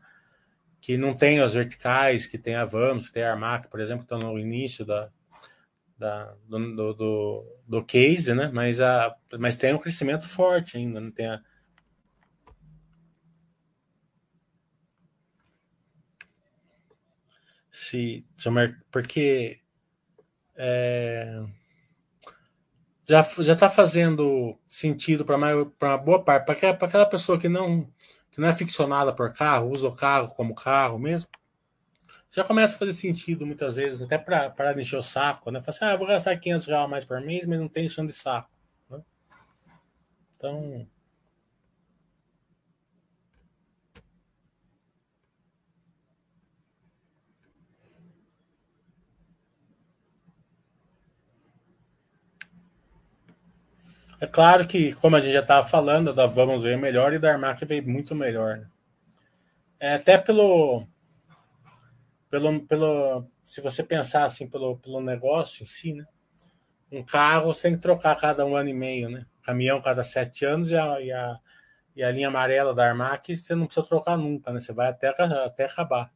[0.81, 4.07] que não tem as verticais, que tem a Vamos, que tem a Armac, por exemplo,
[4.07, 5.11] que estão no início da,
[5.99, 8.51] da, do, do, do, case, né?
[8.53, 11.43] Mas, a, mas tem um crescimento forte ainda, não tem a,
[17.81, 18.51] se, se
[18.91, 19.59] porque
[20.55, 21.43] é,
[23.09, 27.91] já já está fazendo sentido para uma boa parte, para aquela, aquela pessoa que não
[28.31, 31.29] que não é ficcionada por carro, usa o carro como carro mesmo,
[32.31, 35.63] já começa a fazer sentido muitas vezes, até para encher o saco, né?
[35.63, 38.13] Fala assim, ah, vou gastar 500 reais mais por mês, mas não tem chão de
[38.13, 38.51] saco.
[38.91, 39.01] Né?
[40.37, 40.87] Então.
[54.21, 57.33] É claro que, como a gente já estava falando, da Vamos Ver melhor e da
[57.33, 58.59] Armac veio muito melhor.
[58.59, 58.67] Né?
[59.81, 60.87] É, até pelo,
[62.29, 63.27] pelo, pelo.
[63.43, 66.05] Se você pensar assim pelo, pelo negócio em si, né?
[66.93, 69.25] Um carro você tem que trocar cada um ano e meio, né?
[69.43, 71.39] Caminhão cada sete anos e a, e a,
[71.97, 74.61] e a linha amarela da Armac você não precisa trocar nunca, né?
[74.61, 76.13] Você vai até, até acabar.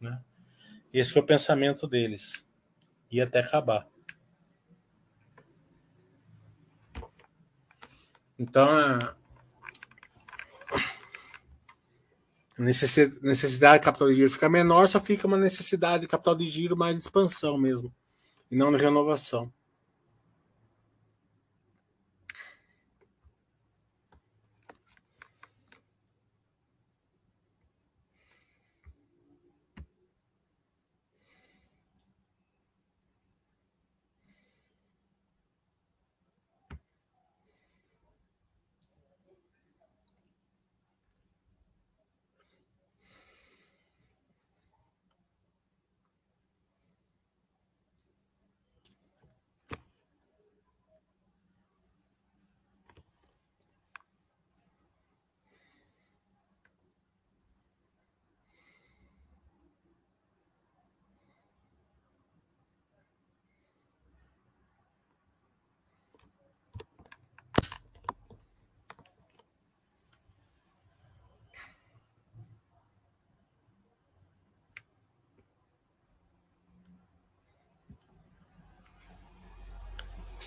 [0.00, 0.18] Né?
[0.92, 2.44] Esse é o pensamento deles.
[3.10, 3.86] E até acabar.
[8.38, 9.16] Então, a
[12.58, 16.76] necessidade de capital de giro fica menor, só fica uma necessidade de capital de giro
[16.76, 17.92] mais expansão mesmo,
[18.50, 19.52] e não de renovação.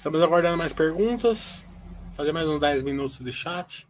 [0.02, 1.64] Estamos aguardando mais perguntas.
[2.16, 3.88] Fazer mais uns 10 minutos de chat.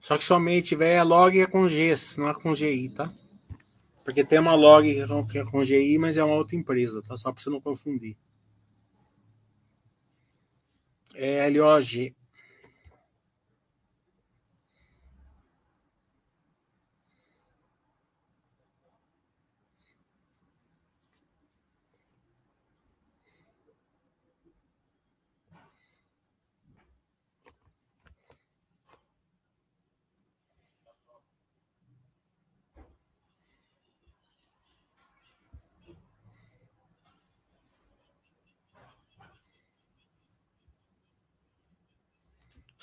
[0.00, 3.12] Só que somente tiver a log é com G, não é com GI, tá?
[4.02, 4.90] Porque tem uma log
[5.30, 7.14] que é com GI, mas é uma outra empresa, tá?
[7.14, 8.16] Só para você não confundir.
[11.14, 12.16] É LOG.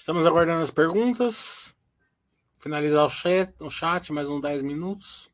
[0.04, 1.74] Estamos aguardando as perguntas.
[2.60, 5.32] Finalizar o chat, o chat mais uns 10 minutos.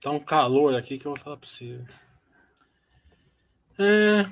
[0.00, 1.86] Tá um calor aqui que eu vou falar para você.
[3.78, 4.24] É...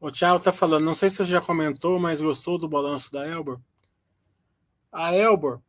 [0.00, 3.24] O Thiago tá falando, não sei se você já comentou, mas gostou do balanço da
[3.24, 3.60] Elbor?
[4.90, 5.62] A Elbor,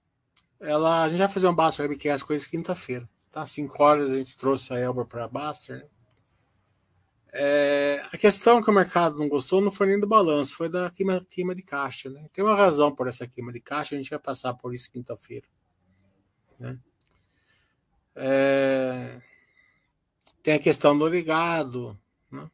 [0.60, 3.08] ela, a gente vai fazer um Baster Webcast com eles quinta-feira.
[3.32, 3.46] Tá?
[3.46, 5.78] 5 horas a gente trouxe a Elbor para Baster.
[5.78, 5.93] Né?
[7.36, 10.92] É, a questão que o mercado não gostou não foi nem do balanço, foi da
[10.92, 12.08] queima, queima de caixa.
[12.10, 12.30] Né?
[12.32, 15.48] Tem uma razão por essa queima de caixa, a gente vai passar por isso quinta-feira.
[16.60, 16.78] Né?
[18.16, 19.20] É,
[20.44, 22.00] tem a questão do ligado,
[22.32, 22.48] né?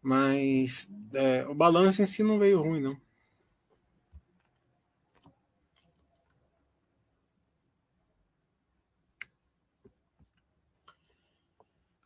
[0.00, 3.03] mas é, o balanço em si não veio ruim, não.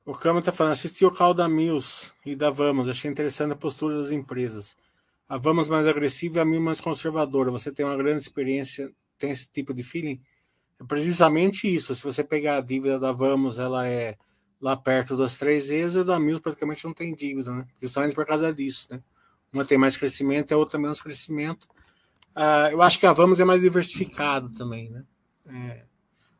[0.08, 3.56] O Câmara está falando, assisti o call da Mills e da Vamos, achei interessante a
[3.56, 4.74] postura das empresas.
[5.28, 7.50] A Vamos mais agressiva e a Mills mais conservadora.
[7.50, 10.18] Você tem uma grande experiência, tem esse tipo de feeling?
[10.80, 11.94] É precisamente isso.
[11.94, 14.16] Se você pegar a dívida da Vamos, ela é
[14.58, 17.66] lá perto das três vezes, e da Mills praticamente não tem dívida, né?
[17.78, 19.02] Justamente por causa disso, né?
[19.52, 21.68] Uma tem mais crescimento e a outra menos crescimento.
[22.34, 25.04] Uh, eu acho que a Vamos é mais diversificada também, né?
[25.50, 25.84] É,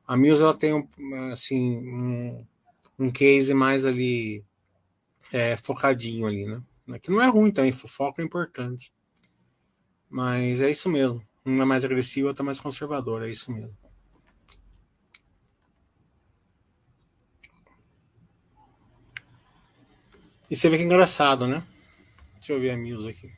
[0.07, 0.89] a Mills ela tem um,
[1.31, 2.47] assim, um,
[2.99, 4.45] um case mais ali
[5.33, 6.63] é, focadinho ali, né?
[7.01, 8.93] Que não é ruim também, foco é importante.
[10.09, 11.23] Mas é isso mesmo.
[11.45, 13.77] Uma é mais agressiva, outra é mais conservadora, é isso mesmo.
[20.51, 21.63] E você vê que é engraçado, né?
[22.35, 23.31] Deixa eu ver a Mills aqui.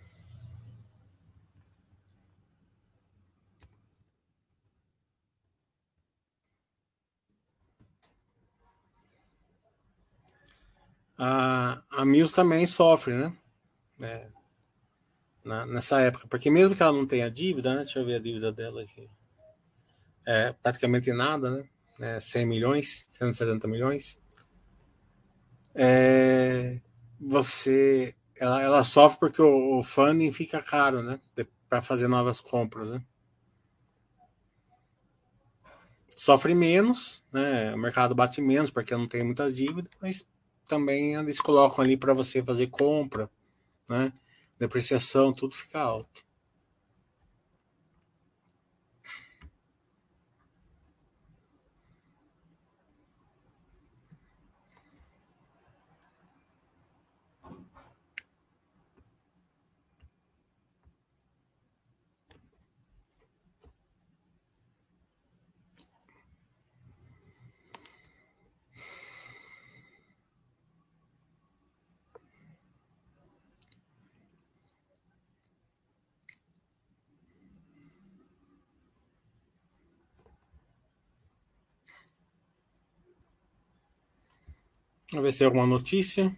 [11.23, 13.37] A, a Mills também sofre, né?
[14.01, 14.27] É,
[15.45, 17.83] na, nessa época, porque mesmo que ela não tenha dívida, né?
[17.83, 19.07] Deixa eu ver a dívida dela aqui.
[20.27, 21.69] É praticamente nada, né?
[22.01, 24.19] É 100 milhões, 170 milhões.
[25.75, 26.81] É,
[27.21, 31.21] você, ela, ela sofre porque o, o funding fica caro, né?
[31.69, 33.03] Para fazer novas compras, né?
[36.17, 37.75] Sofre menos, né?
[37.75, 40.27] O mercado bate menos porque não tem muita dívida, mas
[40.71, 43.29] também eles colocam ali para você fazer compra,
[43.89, 44.13] né?
[44.59, 46.25] Depreciação, tudo fica alto.
[85.11, 86.37] Vamos ver se tem alguma notícia.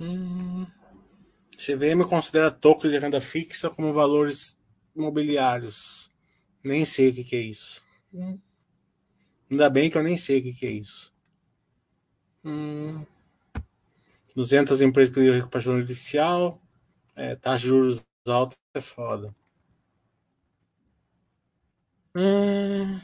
[0.00, 0.66] Hum.
[1.56, 4.58] CVM considera tokens de renda fixa como valores
[4.96, 6.10] imobiliários.
[6.64, 7.80] Nem sei o que, que é isso.
[8.12, 8.38] Hum.
[9.48, 11.14] Ainda bem que eu nem sei o que, que é isso.
[12.44, 13.06] Hum.
[14.34, 16.60] 200 empresas pediram recuperação judicial.
[17.14, 19.34] É, taxa juros alta é foda.
[22.14, 23.00] Hum...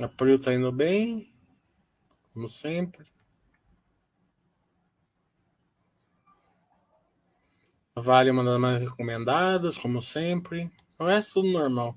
[0.00, 1.32] A Prio tá indo bem,
[2.32, 3.06] como sempre.
[8.02, 10.68] Vale uma das mais recomendadas, como sempre.
[10.98, 11.94] O resto tudo normal.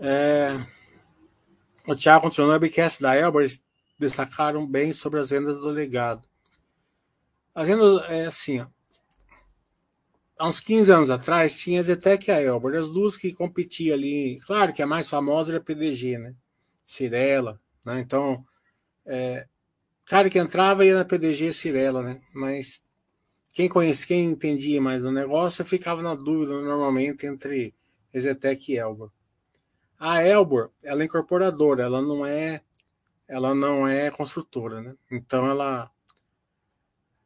[0.00, 0.54] É...
[1.86, 3.48] O Thiago continuou no webcast da Elber,
[3.96, 6.27] destacaram bem sobre as vendas do legado.
[7.58, 8.68] A renda é assim, ó.
[10.38, 13.94] Há uns 15 anos atrás tinha a Zetec e a Elbor, as duas que competiam
[13.96, 14.38] ali.
[14.46, 16.36] Claro que a mais famosa era a PDG, né?
[16.86, 17.98] Cirela, né?
[17.98, 18.46] Então,
[19.04, 19.48] é,
[20.04, 22.20] cara que entrava ia na PDG Cirela, né?
[22.32, 22.80] Mas
[23.52, 27.74] quem conhece, quem entendia mais do negócio, ficava na dúvida normalmente entre
[28.16, 29.10] Zetec e Elbor.
[29.98, 32.62] A Elbor, ela é incorporadora, ela não é
[33.26, 34.94] ela não é construtora, né?
[35.10, 35.90] Então ela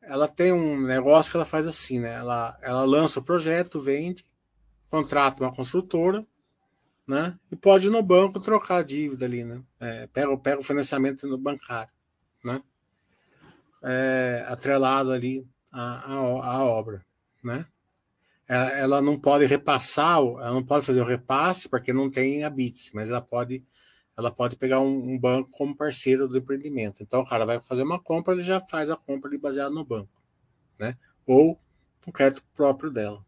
[0.02, 2.12] ela tem um negócio que ela faz assim, né?
[2.14, 4.24] Ela, ela lança o projeto, vende,
[4.90, 6.26] contrata uma construtora,
[7.06, 7.38] né?
[7.50, 9.62] E pode ir no banco trocar a dívida ali, né?
[9.80, 11.92] É, pega, pega o financiamento no bancário,
[12.44, 12.62] né?
[13.82, 17.04] É, atrelado ali à, à, à obra,
[17.42, 17.66] né?
[18.48, 22.50] Ela, ela, não pode repassar, ela não pode fazer o repasse porque não tem a
[22.50, 23.64] BITS, mas ela pode
[24.16, 27.02] ela pode pegar um, um, banco como parceiro do empreendimento.
[27.02, 29.84] Então, o cara vai fazer uma compra, ele já faz a compra ali baseado no
[29.84, 30.10] banco,
[30.78, 30.96] né?
[31.26, 31.58] Ou
[32.06, 33.24] o crédito próprio dela.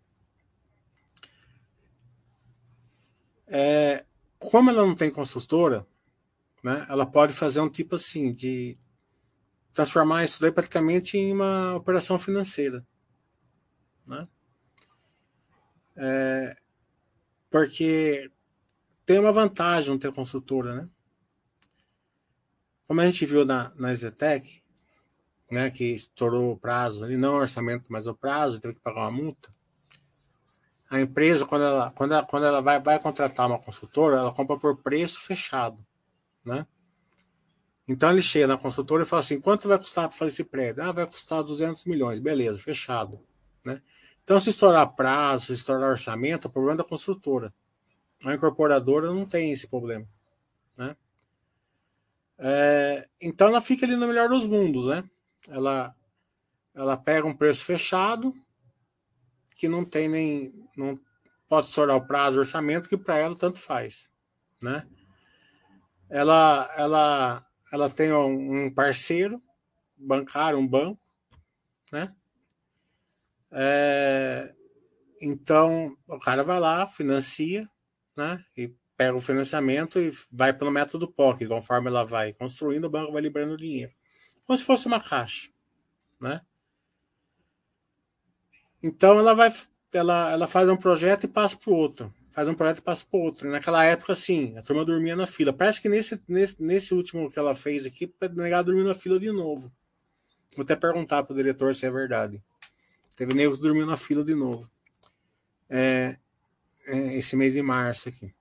[3.47, 4.05] É,
[4.39, 5.87] como ela não tem construtora,
[6.62, 6.87] né?
[6.89, 8.78] Ela pode fazer um tipo assim de
[9.72, 12.87] transformar isso daí praticamente em uma operação financeira,
[14.07, 14.28] né?
[15.97, 16.57] É,
[17.51, 18.30] porque
[19.05, 20.88] tem uma vantagem não ter construtora, né?
[22.86, 24.62] Como a gente viu na, na Zetec,
[25.50, 29.02] né, que estourou o prazo, ali não o orçamento, mas o prazo, teve que pagar
[29.02, 29.50] uma multa.
[30.90, 34.59] A empresa, quando ela, quando ela, quando ela vai, vai contratar uma consultora, ela compra
[34.59, 35.84] por preço fechado,
[36.44, 36.66] né?
[37.86, 40.82] Então ele chega na consultora e fala assim: quanto vai custar para fazer esse prédio?
[40.82, 43.20] Ah, vai custar 200 milhões, beleza, fechado,
[43.64, 43.82] né?
[44.22, 47.52] Então, se estourar prazo, se estourar orçamento, é problema da construtora.
[48.25, 50.07] A incorporadora não tem esse problema.
[50.77, 50.97] Né?
[52.39, 55.05] É, então ela fica ali no melhor dos mundos, né?
[55.49, 55.95] Ela,
[56.75, 58.35] ela pega um preço fechado,
[59.57, 60.68] que não tem nem.
[60.77, 60.99] não
[61.49, 64.11] pode estourar o prazo, o orçamento, que para ela tanto faz.
[64.62, 64.87] Né?
[66.09, 69.43] Ela, ela, ela tem um parceiro
[69.97, 71.01] bancário, um banco,
[71.93, 72.14] né?
[73.51, 74.53] É,
[75.20, 77.68] então, o cara vai lá, financia,
[78.16, 78.44] né?
[78.56, 83.12] E pega o financiamento e vai pelo método POC, conforme ela vai construindo, o banco
[83.12, 83.92] vai liberando dinheiro.
[84.46, 85.48] Como se fosse uma caixa,
[86.20, 86.40] né?
[88.82, 89.52] Então ela vai,
[89.92, 93.06] ela, ela faz um projeto e passa para o outro, faz um projeto e passa
[93.10, 93.50] para o outro.
[93.50, 95.52] naquela época, sim, a turma dormia na fila.
[95.52, 99.32] Parece que nesse, nesse, nesse último que ela fez aqui, negado dormiu na fila de
[99.32, 99.72] novo.
[100.54, 102.42] Vou até perguntar para o diretor se é verdade.
[103.16, 104.70] Teve negros dormindo na fila de novo.
[105.68, 106.18] É,
[106.87, 108.35] é, esse mês de março aqui.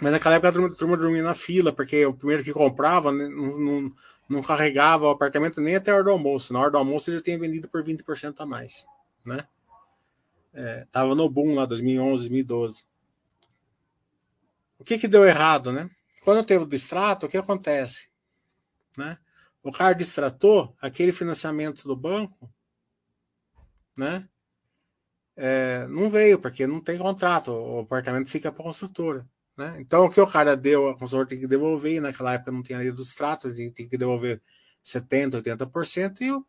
[0.00, 3.10] Mas naquela época a turma, a turma dormia na fila, porque o primeiro que comprava
[3.10, 3.94] né, não, não,
[4.28, 6.52] não, carregava o apartamento nem até a hora do almoço.
[6.52, 8.86] Na hora do almoço ele já tinha vendido por 20% a mais.
[9.24, 9.46] Né?
[10.52, 12.84] É, tava no boom lá, 2011, 2012.
[14.78, 15.90] O que que deu errado, né?
[16.22, 18.08] Quando teve o distrato, o que acontece?
[18.96, 19.18] Né?
[19.62, 22.52] O cara distratou aquele financiamento do banco,
[23.96, 24.28] né?
[25.36, 29.28] É, não veio, porque não tem contrato, o apartamento fica para a construtora.
[29.56, 29.76] Né?
[29.80, 32.62] Então, o que o cara deu, a consultor tem que devolver, e naquela época não
[32.62, 34.40] tinha lei dos tratos, tem que devolver
[34.84, 36.46] 70%, 80%, e o,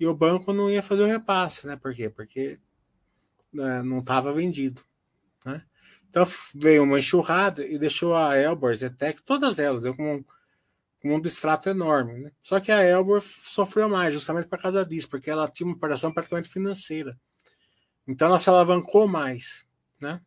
[0.00, 1.66] e o banco não ia fazer o repasse.
[1.66, 1.76] Né?
[1.76, 2.10] Por quê?
[2.10, 2.58] Porque
[3.52, 4.82] né, não estava vendido.
[5.44, 5.62] Né?
[6.08, 6.24] Então,
[6.54, 10.24] veio uma enxurrada e deixou a Elbor, Zetec, todas elas, deu com um,
[11.00, 12.20] com um distrato enorme.
[12.20, 12.32] Né?
[12.42, 16.12] Só que a Elbor sofreu mais, justamente por causa disso, porque ela tinha uma operação
[16.12, 17.18] praticamente financeira.
[18.06, 19.66] Então, ela se alavancou mais.
[20.00, 20.20] Né?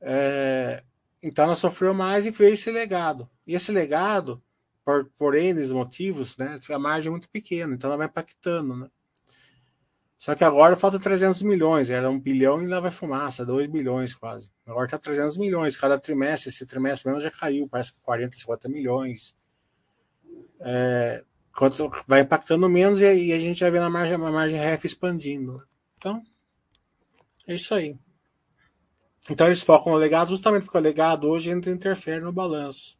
[0.00, 0.82] É,
[1.22, 3.28] então ela sofreu mais e fez esse legado.
[3.46, 4.42] E esse legado,
[4.84, 8.76] por, por N motivos, né, a margem é muito pequena, então ela vai impactando.
[8.76, 8.90] Né?
[10.16, 14.14] Só que agora falta 300 milhões, era um bilhão e lá vai fumaça, 2 bilhões
[14.14, 14.50] quase.
[14.66, 18.68] Agora está 300 milhões cada trimestre, esse trimestre mesmo já caiu, parece que 40, 50
[18.68, 19.34] milhões.
[20.60, 21.24] É,
[22.06, 25.62] vai impactando menos e, a gente vai vendo a margem, a margem RF expandindo.
[25.96, 26.22] Então,
[27.52, 27.98] é isso aí.
[29.28, 32.98] Então eles focam no legado justamente porque o legado hoje entra interfere no balanço.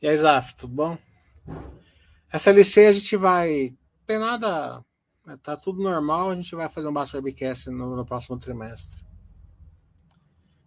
[0.00, 0.98] E aí, Zaf, tudo bom?
[2.32, 3.76] SLC a gente vai.
[4.06, 4.84] Tem nada.
[5.42, 9.02] Tá tudo normal, a gente vai fazer um baixo webcast no, no próximo trimestre.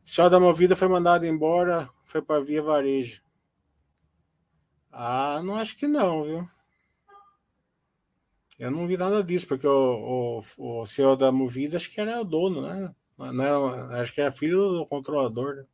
[0.06, 3.24] Só da Movida foi mandado embora, foi para Via Varejo.
[4.92, 6.50] Ah, não acho que não, viu?
[8.62, 12.22] Eu não vi nada disso, porque o, o, o CEO da Movida acho que era
[12.22, 12.94] o dono, né?
[13.18, 15.56] Não acho que era filho do controlador.
[15.56, 15.66] Né?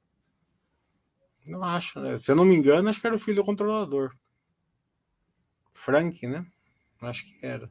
[1.47, 2.17] Não acho, né?
[2.17, 4.15] Se eu não me engano, acho que era o filho do controlador.
[5.73, 6.45] Frank, né?
[7.01, 7.69] Acho que era.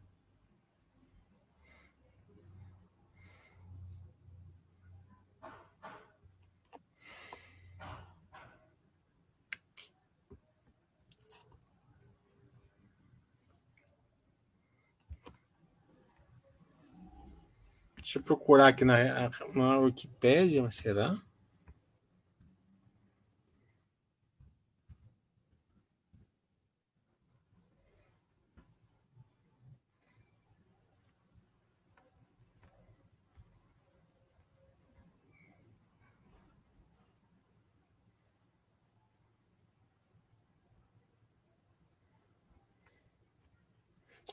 [18.16, 21.14] Deixa eu procurar aqui na, na Wikipédia, será?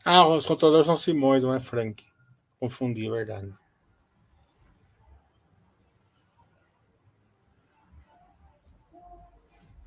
[0.05, 2.05] Ah, os controladores são Simões, não é Frank.
[2.57, 3.62] Confundi, é verdade.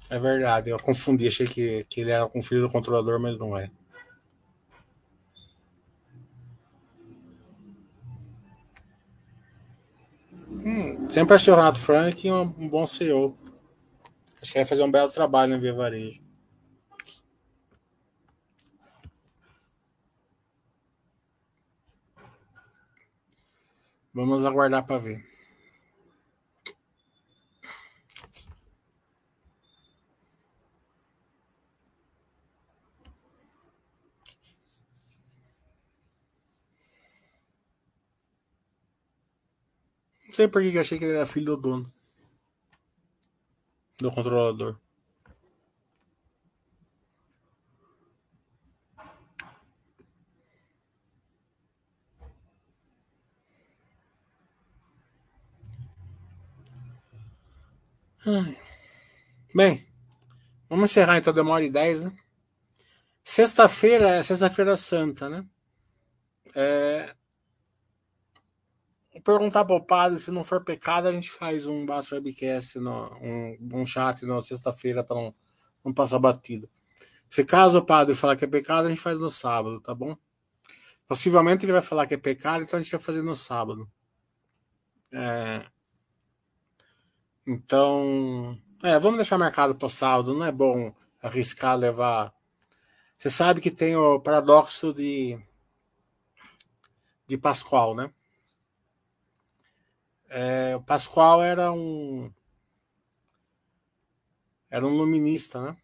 [0.08, 3.58] É verdade, eu confundi, achei que, que ele era com filho do controlador, mas não
[3.58, 3.70] é.
[10.48, 13.36] Hum, sempre achei o Renato Frank um, um bom CEO.
[14.40, 16.20] Acho que vai fazer um belo trabalho na Via Varejo.
[24.14, 25.35] Vamos aguardar para ver.
[40.36, 41.92] Sei por que eu achei que ele era filho do dono.
[43.98, 44.78] Do controlador.
[59.54, 59.86] Bem,
[60.68, 62.12] vamos encerrar então, demora e 10, né?
[63.24, 65.46] Sexta-feira é sexta-feira santa, né?
[66.54, 67.14] É,
[69.26, 73.12] perguntar para o padre se não for pecado, a gente faz um baixo webcast, no,
[73.16, 75.34] um, um chat na sexta-feira para não,
[75.84, 76.70] não passar batido.
[77.28, 80.16] Se caso o padre falar que é pecado, a gente faz no sábado, tá bom?
[81.08, 83.90] Possivelmente ele vai falar que é pecado, então a gente vai fazer no sábado.
[85.12, 85.66] É,
[87.44, 90.34] então, é, vamos deixar marcado para o sábado.
[90.34, 92.32] Não é bom arriscar levar.
[93.18, 95.36] Você sabe que tem o paradoxo de
[97.26, 98.12] de Pascoal, né?
[100.28, 102.32] É, o Pascoal era um
[104.68, 105.76] era um luminista, né?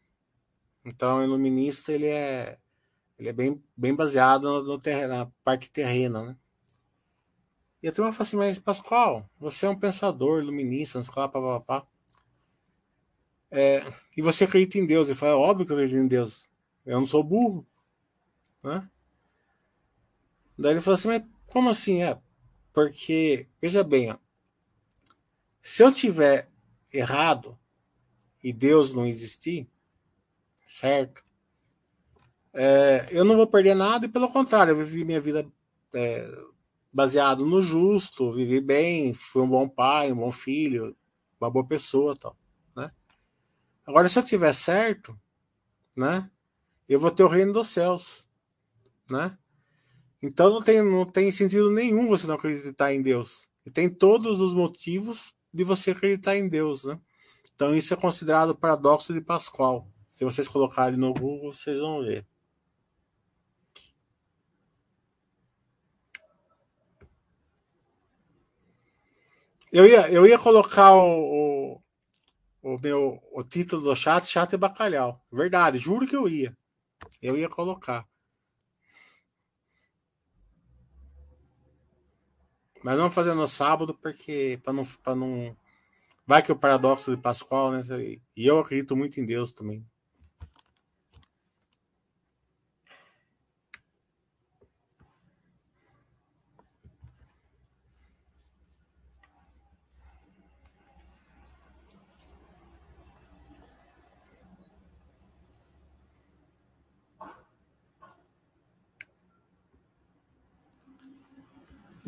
[0.85, 2.59] Então, o iluminista ele é
[3.19, 6.37] ele é bem, bem baseado no, no na parte terrena, né?
[7.83, 11.87] E a turma fala assim, mas Pascoal, você é um pensador, iluminista, não sei lá.
[13.51, 15.09] É, e você acredita em Deus?
[15.09, 16.49] Ele fala, é óbvio que eu acredito em Deus.
[16.87, 17.67] Eu não sou burro.
[18.63, 18.89] Né?
[20.57, 22.03] Daí ele falou assim, mas como assim?
[22.03, 22.21] É,
[22.73, 24.17] porque, veja bem, ó,
[25.63, 26.51] se eu tiver
[26.93, 27.57] errado
[28.43, 29.71] e Deus não existir,
[30.67, 31.25] certo?
[32.53, 35.51] É, eu não vou perder nada e pelo contrário, eu vivi minha vida
[35.95, 36.29] é,
[36.93, 40.97] baseado no justo, vivi bem, fui um bom pai, um bom filho,
[41.41, 42.37] uma boa pessoa, tal,
[42.77, 42.91] né?
[43.87, 45.19] Agora, se eu tiver certo,
[45.97, 46.29] né?
[46.89, 48.25] Eu vou ter o reino dos céus,
[49.09, 49.39] né?
[50.21, 53.49] Então não tem, não tem sentido nenhum você não acreditar em Deus.
[53.65, 56.99] E tem todos os motivos de você acreditar em Deus, né?
[57.55, 59.87] Então isso é considerado paradoxo de Pascal.
[60.11, 62.27] Se vocês colocarem no Google, vocês vão ver.
[69.73, 71.79] Eu ia, eu ia colocar o,
[72.63, 75.25] o, o meu o título do chat, chat e bacalhau.
[75.33, 76.55] Verdade, juro que eu ia.
[77.23, 78.07] Eu ia colocar.
[82.83, 85.57] Mas vamos fazer no sábado, porque para não, não.
[86.27, 87.83] Vai que o paradoxo de Pascoal, né?
[88.37, 89.85] E eu acredito muito em Deus também.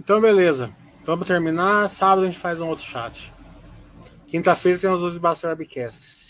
[0.04, 0.70] Então, beleza.
[1.02, 1.88] Vamos terminar.
[1.88, 3.32] Sábado a gente faz um outro chat.
[4.26, 6.23] Quinta-feira tem os dois Basta Webcasts.